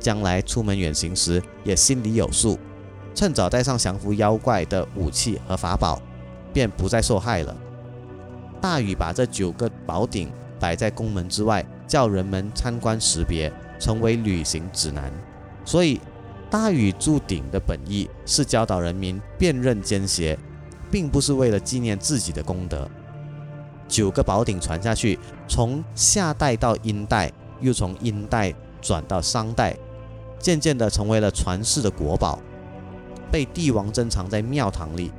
[0.00, 2.58] 将来出门远行时也心里有数，
[3.14, 6.00] 趁早带上降服妖怪的武器和法宝，
[6.50, 7.54] 便不再受害了。
[8.58, 15.12] 大禹把这九个宝鼎摆在宫门之外，叫人们参观识别，成为旅行指南。
[15.62, 16.00] 所以，
[16.48, 20.38] 大禹铸鼎的本意是教导人民辨认奸邪，
[20.90, 22.88] 并不是为了纪念自己的功德。
[23.88, 29.76] 九个宝鼎传下去，从夏代到殷代，又从殷代转到商代，
[30.38, 32.38] 渐渐地成为了传世的国宝，
[33.30, 35.10] 被帝王珍藏在庙堂里，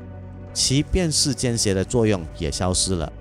[0.54, 3.12] 其辨识奸邪的作用也消失了。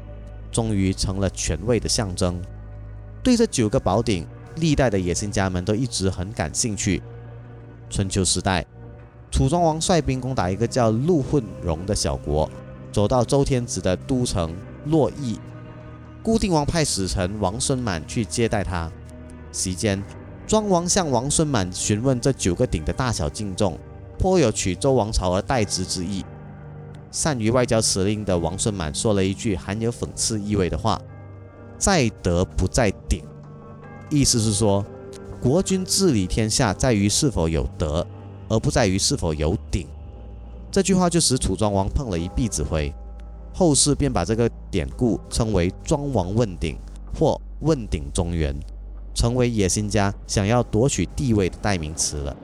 [0.50, 2.40] 终于成了权位的象征。
[3.22, 7.02] 对这九个宝鼎，历代的野心家们都一直很感兴趣。
[7.90, 8.64] 春秋时代，
[9.30, 12.48] 楚庄王率兵攻打一个叫陆混戎的小国，
[12.90, 14.54] 走到周天子的都城
[14.86, 15.38] 洛邑。
[16.22, 18.90] 固定王派使臣王孙满去接待他。
[19.52, 20.02] 席间，
[20.46, 23.78] 庄王向王孙满询问这九个鼎的大小敬重，
[24.18, 26.24] 颇有取周王朝而代之之意。
[27.10, 31.00] 善于外交辞令的王孙满说了一句含有讽刺意味的话
[31.78, 33.22] ：“在德不在鼎。”
[34.10, 34.84] 意思是说，
[35.40, 38.06] 国君治理天下在于是否有德，
[38.48, 39.86] 而不在于是否有鼎。
[40.70, 42.92] 这句话就使楚庄王碰了一鼻子灰，
[43.54, 46.78] 后世便把这个典故称为“庄王问鼎”
[47.18, 48.54] 或“问鼎中原”，
[49.14, 52.36] 成为野心家想要夺取地位的代名词了。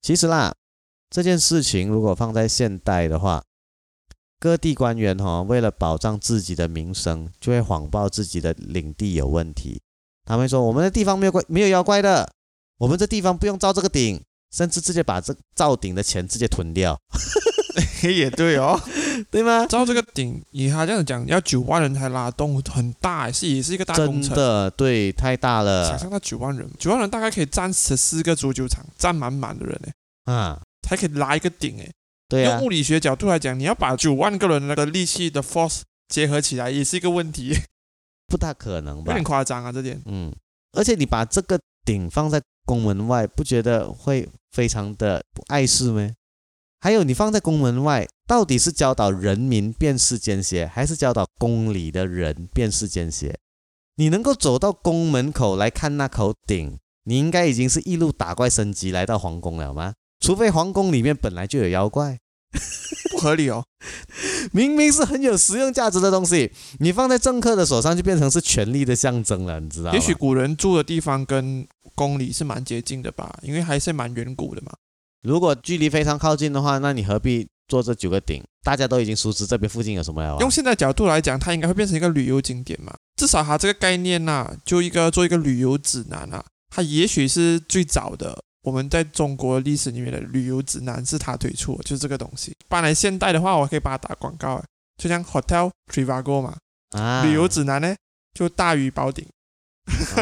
[0.00, 0.52] 其实啦，
[1.10, 3.42] 这件事情如果放在现代的话，
[4.40, 9.80] 各地官员哈、为了保障自己的名声，就会谎报自己的领地有问题。
[10.26, 12.30] 他们说我们的地方没有怪没有妖怪的，
[12.78, 14.22] 我们这地方不用造这个鼎，
[14.54, 16.96] 甚至直接把这造顶的钱直接吞掉，
[18.06, 18.80] 也对哦。
[19.30, 19.64] 对吗？
[19.66, 24.30] 照这个顶，以他这样讲，要九万人才拉动，很大，是也是一个大工程。
[24.30, 29.80] 真的，对，太大了想象到九万人，九万人大概可以占十四个足球场，占满满的人
[30.24, 30.60] 哎，啊！
[30.82, 31.90] 才可以拉一个顶哎。
[32.28, 37.56] 对啊用，物理学角度来讲，你要把九万个人那个力气的 force 结合起来，也是一个问题，
[38.26, 39.24] 不大可能吧有点？
[39.24, 40.00] 夸张啊，这点。
[40.06, 40.34] 嗯，
[40.72, 46.12] 而且你把这个顶放在宫门外，不觉得会非常的不碍事吗？
[46.80, 53.36] 还有，你放在宫门外，到底是教导人民辨识奸邪，还是教导宫里的人辨识奸邪？
[53.96, 59.94] 你能够走到宫门口来看那口鼎，你应该已经是一路打怪升级来到皇宫了吗？
[60.20, 62.20] 除非皇宫里面本来就有妖怪，
[63.10, 63.64] 不合理哦。
[64.52, 69.94] 明明是很有实用价值的东西，你放在政客的手上就变成是权力的象征了，你知道吗？
[69.94, 74.72] 也许古人住的地方跟宫里是蛮接近的吧，因为还是蛮远古的嘛。
[75.22, 78.42] 如果距离非常靠近的话，那你何必做这九个顶？
[78.62, 80.36] 大家都已经熟知这边附近有什么了啊。
[80.40, 82.94] 用现在角度来讲，它应该会变成一个旅游景点嘛。
[83.16, 88.42] 至少它这个概念呐、就一个做一个旅游指南啊，它也许是最早的。
[88.64, 92.56] 我们在中国历史里面的旅游指南是他推出的，就是这个东西。
[92.66, 94.62] 搬来现代的话，我可以把它打广告，
[94.96, 96.56] 就像 Hotel Trivago 嘛，
[96.90, 97.94] 啊，旅游指南呢
[98.32, 99.26] 就大于宝鼎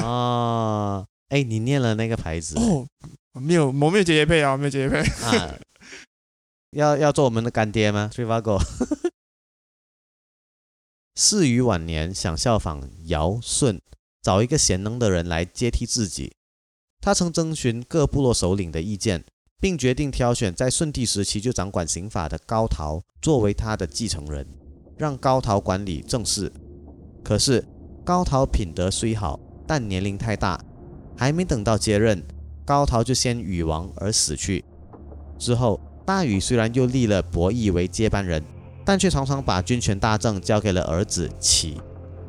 [0.02, 2.84] 哦，哎，你念了那个牌子哦。
[3.40, 4.98] 没有，我没有姐姐配啊，我没有姐姐配。
[5.24, 5.54] 啊？
[6.76, 8.60] 要要做我们的干爹吗？Trivago。
[11.14, 13.80] 仕于晚年想效仿尧舜，
[14.20, 16.34] 找一个贤能的人来接替自己。
[17.04, 19.24] 他曾征询各部落首领的意见，
[19.60, 24.46] 并决定挑选在舜帝时期就掌管刑法的高陶作为他的继承人，
[24.96, 26.52] 让高陶管理政事。
[27.24, 27.64] 可是
[28.04, 30.64] 高陶品德虽好，但年龄太大，
[31.16, 32.22] 还没等到接任，
[32.64, 34.64] 高陶就先羽亡而死去。
[35.36, 38.40] 之后，大禹虽然又立了伯益为接班人，
[38.84, 41.80] 但却常常把军权大政交给了儿子启，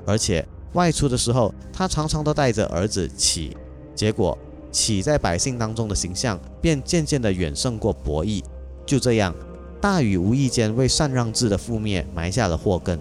[0.08, 3.56] 而且外出的时候，他常常都带着儿子启。
[3.96, 4.36] 结果，
[4.74, 8.44] 启在百姓当中的形象便渐渐地远胜过伯益。
[8.86, 9.34] 就这样，
[9.80, 13.00] 大禹无意间为禅让制的覆灭埋下了祸根。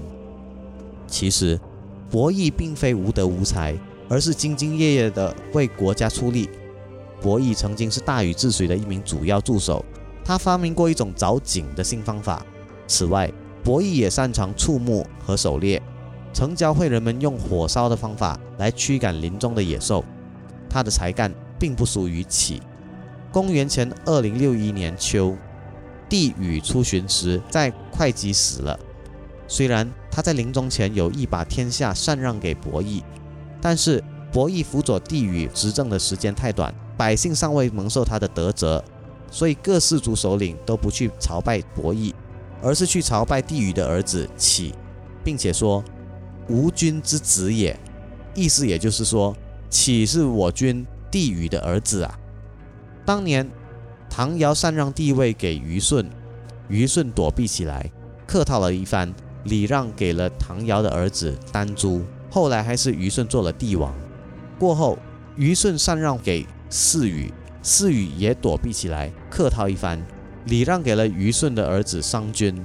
[1.08, 1.58] 其实，
[2.10, 3.74] 伯益并非无德无才，
[4.08, 6.48] 而是兢兢业业地为国家出力。
[7.20, 9.84] 伯益曾经是大禹治水的一名主要助手，
[10.24, 12.44] 他发明过一种凿井的新方法。
[12.86, 13.32] 此外，
[13.64, 15.80] 伯益也擅长畜牧和狩猎，
[16.32, 20.04] 曾教会人们用火烧的方法来驱赶林中的野兽。
[20.68, 21.32] 他的才干
[21.62, 22.60] 并不属于启。
[23.30, 25.36] 公元前二零六一年秋，
[26.08, 28.76] 帝禹出巡时在会稽死了。
[29.46, 33.04] 虽然他在临终前有意把天下禅让给伯益，
[33.60, 38.82] 但是伯益辅佐帝禹执政的时间太短，百姓尚未蒙受他的德泽，
[39.30, 42.12] 所以各氏族首领都不去朝拜伯益，
[42.60, 44.74] 而是去朝拜帝禹的儿子启，
[45.22, 45.84] 并且说
[46.50, 47.78] ：“吾君之子也。”
[48.34, 49.36] 意思也就是说，
[49.70, 52.18] 启是我君帝禹的儿子啊。
[53.04, 53.48] 当年
[54.10, 56.10] 唐尧禅让帝位给虞舜，
[56.68, 57.90] 虞舜躲避起来，
[58.26, 62.02] 客套了一番，礼让给了唐尧的儿子丹朱。
[62.30, 63.94] 后来还是虞舜做了帝王。
[64.58, 64.98] 过后，
[65.36, 70.02] 虞舜禅让给侍禹，侍禹也躲避起来，客套一番，
[70.46, 72.64] 礼让给了虞舜的儿子商均。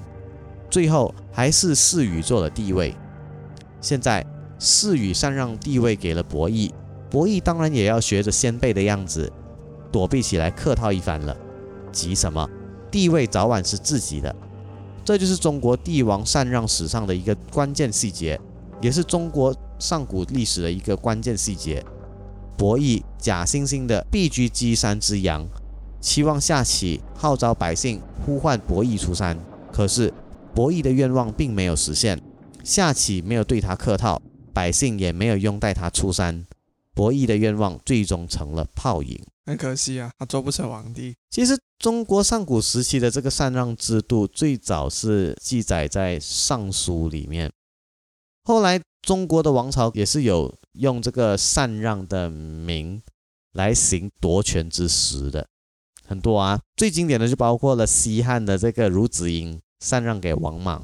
[0.69, 2.95] 最后还是侍禹做了帝位。
[3.81, 4.25] 现在
[4.59, 6.73] 侍禹禅让帝位给了伯益，
[7.09, 9.31] 伯益当然也要学着先辈的样子，
[9.91, 11.35] 躲避起来客套一番了。
[11.91, 12.47] 急什么？
[12.91, 14.35] 地位早晚是自己的。
[15.03, 18.39] 这就是中国帝王禅让史上的一个关键细节，
[18.81, 21.83] 也是中国上古历史的一个关键细节。
[22.57, 25.47] 伯益假惺惺的避居箕山之阳，
[26.01, 29.37] 期望下启号召百姓呼唤伯益出山。
[29.71, 30.13] 可是
[30.53, 32.21] 伯益的愿望并没有实现，
[32.63, 34.21] 夏启没有对他客套，
[34.53, 36.45] 百姓也没有拥戴他出山。
[36.97, 39.23] 伯益的愿望最终成了泡影。
[39.45, 41.15] 很可惜啊，他做不成皇帝。
[41.29, 47.49] 其实中国上古时期的这个禅让制度最早是记载在《尚书》里面，
[48.43, 53.01] 后来中国的王朝也是有用这个禅让的名
[53.53, 55.47] 来行夺权之实的。
[56.05, 60.83] 很多啊，最经典的就包括了西汉的这个孺子婴禅让给王莽，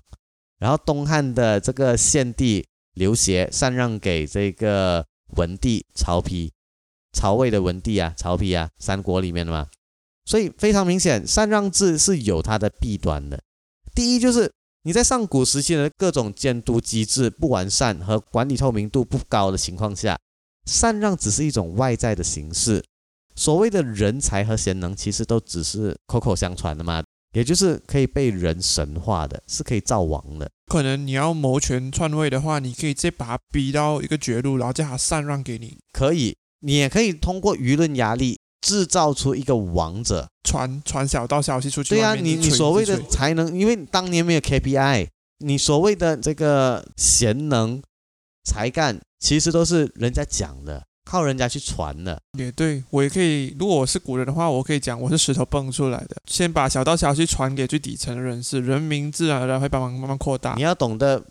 [0.60, 5.06] 然后东汉的这个献帝刘协禅让给这个
[5.36, 6.52] 文帝曹丕，
[7.12, 9.68] 曹魏的文帝啊，曹丕啊，三国里面的嘛，
[10.26, 13.42] 所以非常明显，禅让制是有它的弊端的。
[13.94, 14.52] 第一就是
[14.84, 20.18] 你在上古时期的各种监督机制不完善和管理透明度不高的情况下，
[20.66, 22.84] 禅让只是一种外在的形式。
[23.36, 27.04] 所谓的人才和贤能，其实都只是口口相传的嘛，
[27.34, 30.50] 也就是可以被人神化的，是可以造王的。
[30.68, 40.28] 可能你要谋权篡位的话，你可以直接把他逼到一个绝路，然后叫他禅让给你，可以，你也可以通过舆论压力制造出一个王者。
[40.44, 45.08] 传传小道消息出去对啊，你你所谓的才能，因为当年没有 KPI，
[45.40, 47.82] 你所谓的这个贤能、
[48.44, 52.20] 才干，其实都是人家讲的，靠人家去传的。
[52.38, 60.62] 也对我也可以，如果我是古人的话，我可以讲我是石头蹦出来的，先把小道消息传给最底层的人士，人民自然而然会帮忙慢慢扩大你。
[60.62, 61.24] 要懂得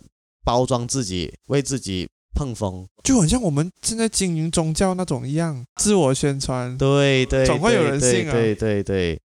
[0.43, 2.85] 包装自己，为自己碰风。
[3.03, 6.77] 就很像我们现在经营宗教那种一样，自我宣传。
[6.77, 9.21] 对对，总会有人信啊对对对对，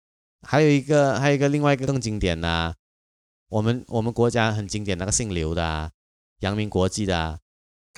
[0.48, 2.74] 还有一个，还有一个另外一个更经典的、啊，
[3.50, 5.89] 我们我们国家很经典那个姓刘的啊，
[6.39, 7.38] 阳明国际的啊，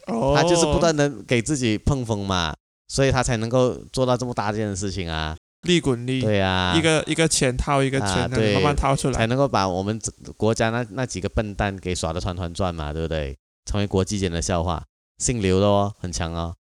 [0.06, 2.56] 哦他就是不断的给自己碰风嘛，
[2.88, 5.36] 所以他才能够做到这么大件的事情啊。
[5.64, 9.14] 利滚利，对啊，一个一个钱套一个啊钱，对慢慢掏出来。
[9.14, 10.00] 才能够把我们
[10.38, 13.36] 国家那那几个笨蛋给耍得团团转嘛，对不对？
[13.66, 14.84] 成为国际间的笑话。
[15.18, 16.56] 姓刘的哦，很强哦。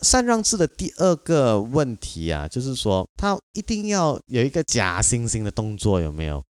[0.00, 6.42] 禅让制的第二个问题啊，就是说他一定要有一个假惺惺的动作，有没有？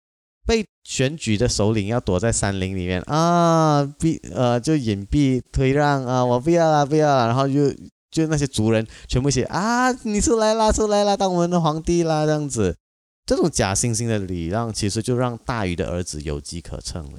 [0.50, 7.70] 被选举的首领要躲在山林里面啊，避呃就隐蔽推让啊，我不要啦，不要啦，然后就
[8.10, 12.76] 就那些族人全部写啊，你出来啦，出来啦，当我们的皇帝啦，这样子。
[13.24, 17.18] 这种假惺惺的礼让，其实就让大禹的儿子有机可乘了。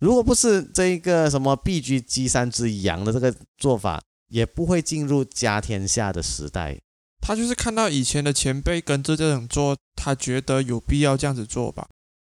[0.00, 6.76] 如果不是这一个什么避居箕山之阳的这个做法，也不会进入家天下的时代。
[7.20, 11.86] 他就是看到以前的前辈跟着这种做，他觉得有必要这样子做吧。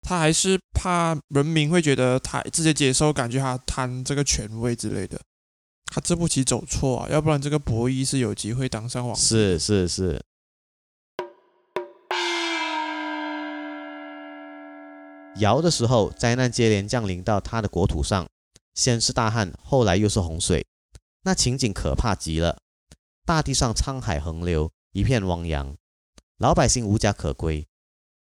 [0.08, 5.20] 他还是怕人民会觉得他直接接受，感觉他贪这个权位之类的。
[5.88, 9.14] 他这步棋走错啊，要不然这个博弈是有机会当上王。
[9.14, 10.24] 是是是。
[15.40, 18.26] 尧的时候，灾难接连降临到他的国土上，
[18.76, 20.66] 先是大旱，后来又是洪水，
[21.24, 22.58] 那情景可怕极了。
[23.26, 25.76] 大地上沧海横流，一片汪洋，
[26.38, 27.68] 老百姓无家可归，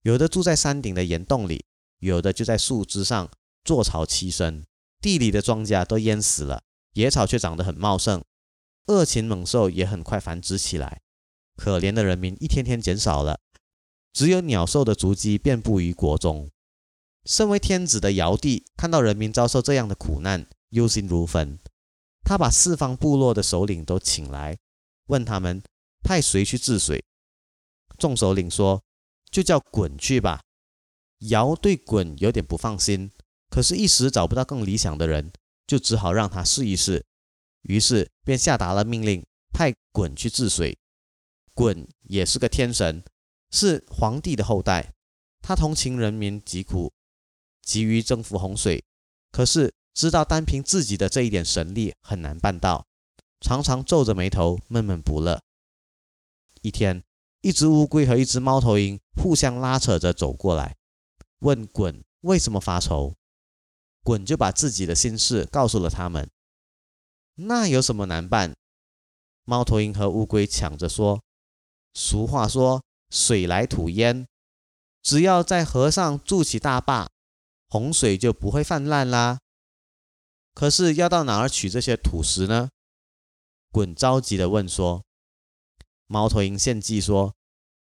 [0.03, 1.65] 有的住在山顶的岩洞里，
[2.01, 3.31] 有的就在树枝上
[3.63, 4.65] 坐巢栖身，
[4.99, 8.23] 地里的庄稼都淹死了，野草却长得很茂盛，
[8.87, 11.01] 恶禽猛兽也很快繁殖起来。
[11.55, 13.39] 可怜的人民一天天减少了，
[14.11, 16.49] 只有鸟兽的足迹遍布于国中。
[17.23, 21.59] 身为天子的尧帝看到人民遭受这样的苦难，忧心如焚。
[22.23, 24.57] 他把四方部落的首领都请来，
[25.05, 25.61] 问他们
[26.03, 27.03] 派谁去治水。
[27.99, 28.81] 众首领说
[29.29, 30.41] ：“就叫鲧去吧。”
[31.29, 33.11] 尧对鲧有点不放心，
[33.49, 35.31] 可是一时找不到更理想的人，
[35.65, 37.05] 就只好让他试一试。
[37.61, 40.77] 于是便下达了命令，派鲧去治水。
[41.53, 43.03] 鲧也是个天神，
[43.51, 44.93] 是皇帝的后代，
[45.41, 46.91] 他同情人民疾苦，
[47.61, 48.83] 急于征服洪水，
[49.31, 52.87] 可是知道单凭自己的这一点神力很难办到，
[53.41, 55.39] 常常皱着眉头，闷闷不乐。
[56.61, 57.03] 一天，
[57.41, 60.77] 一只乌龟和一只猫头鹰互相拉扯着走过来，
[61.41, 63.13] 问鲧为什么发愁。
[64.03, 66.27] 鲧就把自己的心事告诉了他们。
[67.35, 68.55] 那有什么难办？
[69.43, 71.21] 猫头鹰和乌龟抢着说
[71.93, 74.25] ：“俗话说‘水来土淹’，
[75.03, 77.09] 只要在河上筑起大坝，
[77.69, 79.39] 洪水就不会泛滥啦。
[80.53, 82.69] 可是要到哪儿取这些土石呢？”
[83.71, 85.03] 鲧着急地问说。
[86.07, 87.33] 猫头鹰献计说：“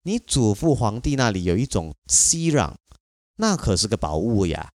[0.04, 2.76] 你祖父皇帝那里有一种熙壤，
[3.42, 4.70] 那可是个宝物呀！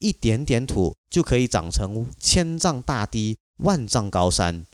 [0.00, 4.66] 一点点土就可以长成千丈大堤、万丈高山。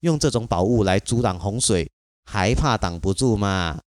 [0.00, 1.92] 用这种宝物来阻挡洪水，
[2.24, 3.80] 还怕挡不住吗？”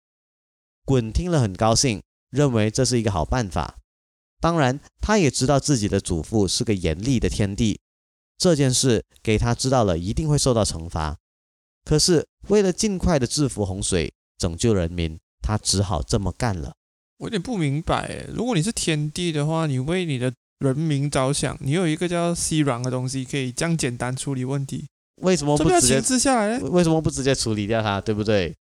[0.86, 2.00] 鲧听了很高兴，
[2.30, 3.78] 认为这是一个好办法。
[4.38, 7.80] 当然，他也知道自己的祖父是个严厉的天帝，
[8.38, 11.18] 这件事给他知道了，一定会受到惩罚。
[11.84, 16.76] 可是为了尽快的制服洪水，拯救人民，他只好这么干了。
[17.22, 24.88] 我有点不明白诶，如果你是天帝的话，你为你的人民着想，你有一个叫熙壤的东西，可以这样简单处理问题，
[25.22, 26.02] 为什么不直接亲？
[26.02, 26.68] 自下来呢？
[26.70, 28.00] 为什么不直接处理掉它？
[28.00, 28.52] 对不对？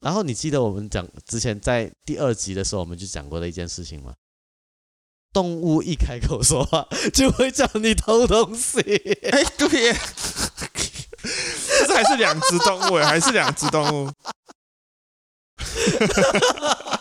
[0.00, 4.12] 然后你记得我们讲之前在第二集的时候，我们就讲过的一件事情吗？
[5.32, 8.80] 动物一开口说话，就会叫你偷东西。
[9.30, 9.96] 哎，对耶，
[11.86, 14.10] 这还是两只动物耶，还是两只动物。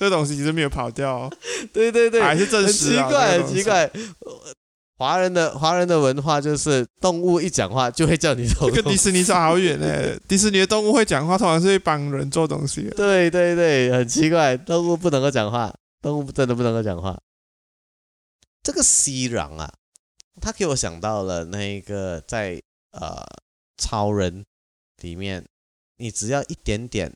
[0.00, 1.32] 这东西其实没有跑掉哦，
[1.72, 3.84] 对对对，还是证很实啊奇怪，很奇怪。
[3.84, 4.54] 呃
[5.00, 8.82] 华人的华人的文化就是动物一讲话就会叫你偷东西。
[8.82, 9.86] 跟迪士尼差好远呢。
[10.28, 12.90] 迪士尼的动物会讲话，通常是会帮人做东西的。
[12.90, 17.18] 对对对，很奇怪，动物不能够讲话，动物真的不能够讲话。
[18.62, 19.72] 这个熙攘啊，
[20.38, 22.60] 他给我想到了那个在
[22.92, 23.24] 呃
[23.78, 24.44] 超人
[25.00, 25.42] 里面，
[25.96, 27.10] 你只要一点点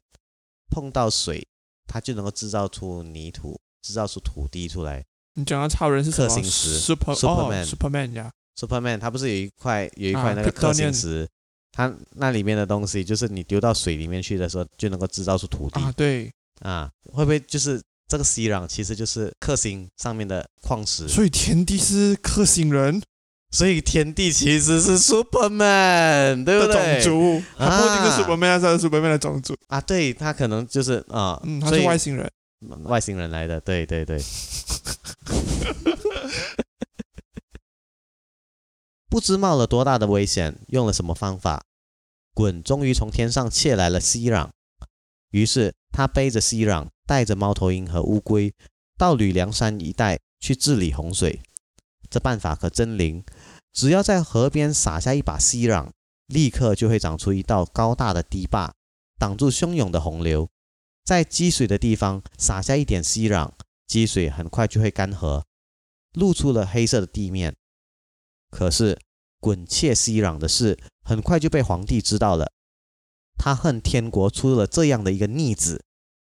[0.71, 1.47] 碰到水，
[1.87, 5.05] 它就能够制造出泥土，制造出土地出来。
[5.35, 11.29] 你讲的超人是什么氪星石？Super Superman 哦 Superman 呀，Superman 它不是有一块有一啊块那个克星石，
[11.73, 16.31] 它那里面的东西就是你丢到水里面去的时候，就能够制造出土地啊，对，
[16.61, 21.09] 啊会不会就是这个熙壤其实就是克星上面的矿石？
[21.09, 23.03] 所以天地是克星人
[23.55, 27.01] 所以天地其实是 Superman，对不对？
[27.01, 32.29] 种族，他不仅是啊 Superman，他是 Superman 的种族，啊，对，他可能就是啊，嗯，他是外星人。
[32.83, 34.21] 外星人来的，对对对。
[39.09, 41.63] 不知冒了多大的危险，用了什么方法，
[42.35, 44.49] 滚终于从天上窃来了熙壤。
[45.31, 48.53] 于是他背着熙壤，带着猫头鹰和乌龟，
[48.99, 51.41] 到吕梁山一带去治理洪水。
[52.11, 53.25] 这办法可真灵，
[53.75, 55.91] 只要在河边撒下一把熙壤，
[56.29, 58.73] 立刻就会长出一道高大的堤坝，
[59.19, 60.49] 挡住汹涌的洪流。
[61.05, 63.51] 在积水的地方撒下一点熙壤，
[63.89, 65.43] 积水很快就会干涸，
[66.13, 67.57] 露出了黑色的地面。
[68.49, 68.97] 可是
[69.41, 72.53] 滚窃熙壤的事很快就被皇帝知道了，
[73.37, 75.85] 他恨天国出了这样的一个逆子，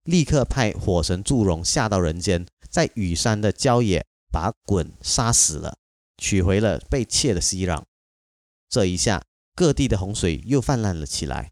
[0.06, 5.78] 立刻派火神祝融下到人间，在羽山的郊野把滚杀死了，
[6.24, 7.84] 取回了被窃的熙壤。
[8.70, 9.22] 这一下，
[9.54, 11.52] 各地的洪水又泛滥了起来。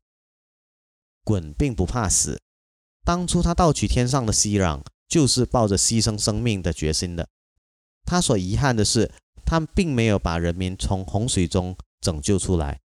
[1.26, 2.40] 鲧并不怕死。
[3.04, 7.28] 当初他盗取天上的熙壤，就是抱着牺牲生命的决心的。
[8.06, 9.12] 他所遗憾的是，
[9.46, 12.80] 他并没有把人民从洪水中拯救出来，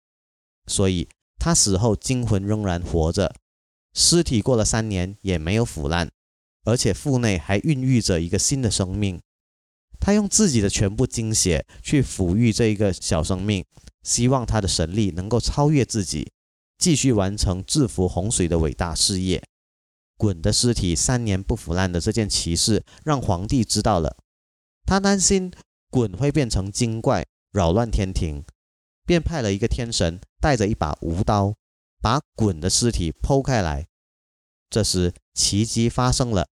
[0.68, 1.08] 所以
[1.40, 3.34] 他死后精魂仍然活着，
[3.92, 6.08] 尸体过了三年也没有腐烂，
[6.62, 9.20] 而且腹内还孕育着一个新的生命。
[10.04, 13.64] 他用自己的全部精血去抚育这一个小生命，
[14.02, 16.32] 希望他的神力能够超越自己，
[16.76, 19.40] 继续完成制服洪水的伟大事业。
[20.18, 24.16] 鲧的尸体三年不腐烂的这件奇事，让皇帝知道了。
[24.84, 25.52] 他担心
[25.92, 28.44] 鲧会变成精怪，扰乱天庭，
[29.06, 31.54] 便派了一个天神带着一把无刀，
[32.00, 33.86] 把鲧的尸体剖开来。
[34.68, 36.48] 这时奇迹发生了，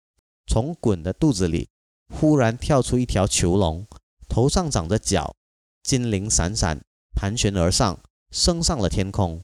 [0.45, 1.69] 从鲧的肚子里
[2.09, 3.85] 忽然跳出一条囚龙，
[4.27, 5.35] 头上长着角，
[5.83, 6.81] 金鳞闪闪，
[7.15, 7.99] 盘旋而上，
[8.31, 9.43] 升上了天空。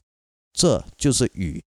[0.52, 1.64] 这就是雨。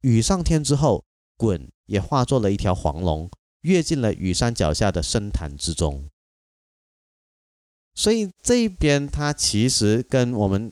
[0.00, 1.04] 雨上天之后。
[1.40, 3.30] 鲧也化作了一条黄龙，
[3.62, 6.10] 跃进了雨山脚下的深潭之中。
[7.94, 10.70] 所以这一边它其实跟我们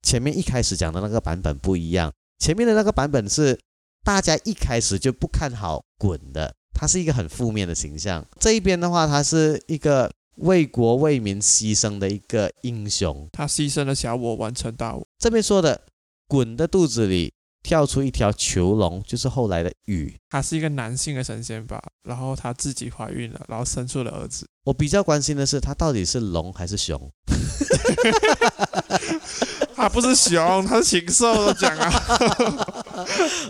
[0.00, 2.10] 前面一开始讲的那个版本不一样。
[2.38, 3.60] 前面的那个版本是
[4.02, 8.24] 大家一开始就不看好鲧的，他是一个很负面的形象。
[8.38, 13.28] 这一边的话，他是一个为国为民牺牲的一个英雄。
[13.32, 15.04] 他牺牲了小我，完成大我。
[15.18, 15.80] 这边说的
[16.28, 17.32] 滚的肚子里
[17.62, 20.14] 跳出一条囚龙，就是后来的禹。
[20.30, 24.46] 他是一个男性的神仙吧，然后他自己怀孕了，然后生出了儿子。
[24.64, 27.10] 我比较关心的是，他到底是龙还是熊？
[29.74, 33.04] 他不是熊，他是禽兽，都讲啊。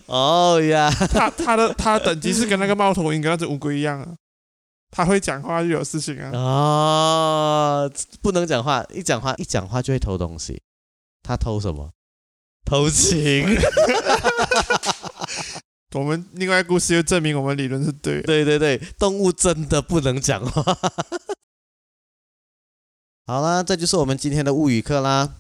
[0.07, 4.15] 哦呀，他他的他的等级是跟那个猫头鹰跟那只乌龟一样啊。
[4.91, 6.31] 他会讲话就有事情啊。
[6.33, 7.91] 哦，
[8.23, 10.63] 不能讲话，一讲话一讲话就会偷东西。
[11.23, 11.91] 他偷什么？
[12.69, 13.47] 偷情。
[15.95, 18.23] 我们另外故事又证明我们理论是对的。
[18.23, 20.63] 对对对，动物真的不能讲话。
[23.27, 25.37] 好啦，这就是我们今天的物语课啦。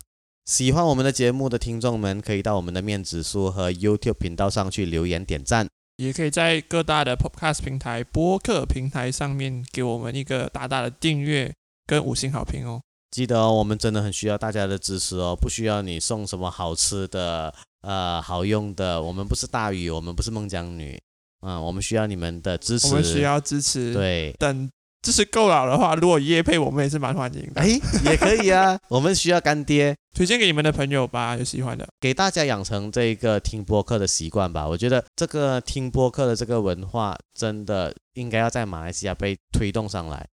[0.46, 5.68] 喜欢我们的节目的听众们，可以到我们的面子书和 YouTube 频道上去留言点赞。
[5.96, 11.52] 也可以在各大的 Podcast 平台、播客平台上面给我们一个大大的订阅
[11.86, 12.80] 跟五星好评哦。
[13.10, 17.52] 记得哦，我们真的很需要大家的支持哦，不需要你送什么好吃的、
[17.82, 19.00] 呃好用的。
[19.00, 21.00] 我们不是大宇，我们不是孟姜女，
[21.40, 22.88] 嗯，我们需要你们的支持。
[22.88, 27.68] 我们需要支持。，对，等支持够了的话，如果夜配我们也是蛮欢迎的，哎，
[28.04, 31.88] 也可以啊， 我们需要干爹，推荐给你们的朋友吧，有喜欢的。
[32.00, 34.68] 给大家养成这个听播客的习惯吧。
[34.68, 40.26] 我觉得这个听播客的这个文化真的应该要在马来西亚被推动上来。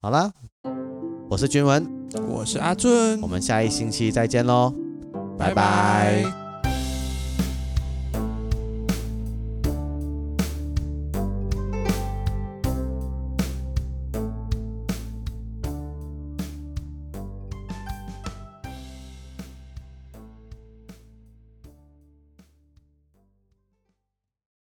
[0.00, 0.32] 好啦，
[1.30, 1.88] 我是君文，
[2.28, 2.90] 我是阿俊
[3.22, 4.74] 我，们下一星期再见喽，
[5.38, 5.54] 拜。
[5.54, 6.39] 拜拜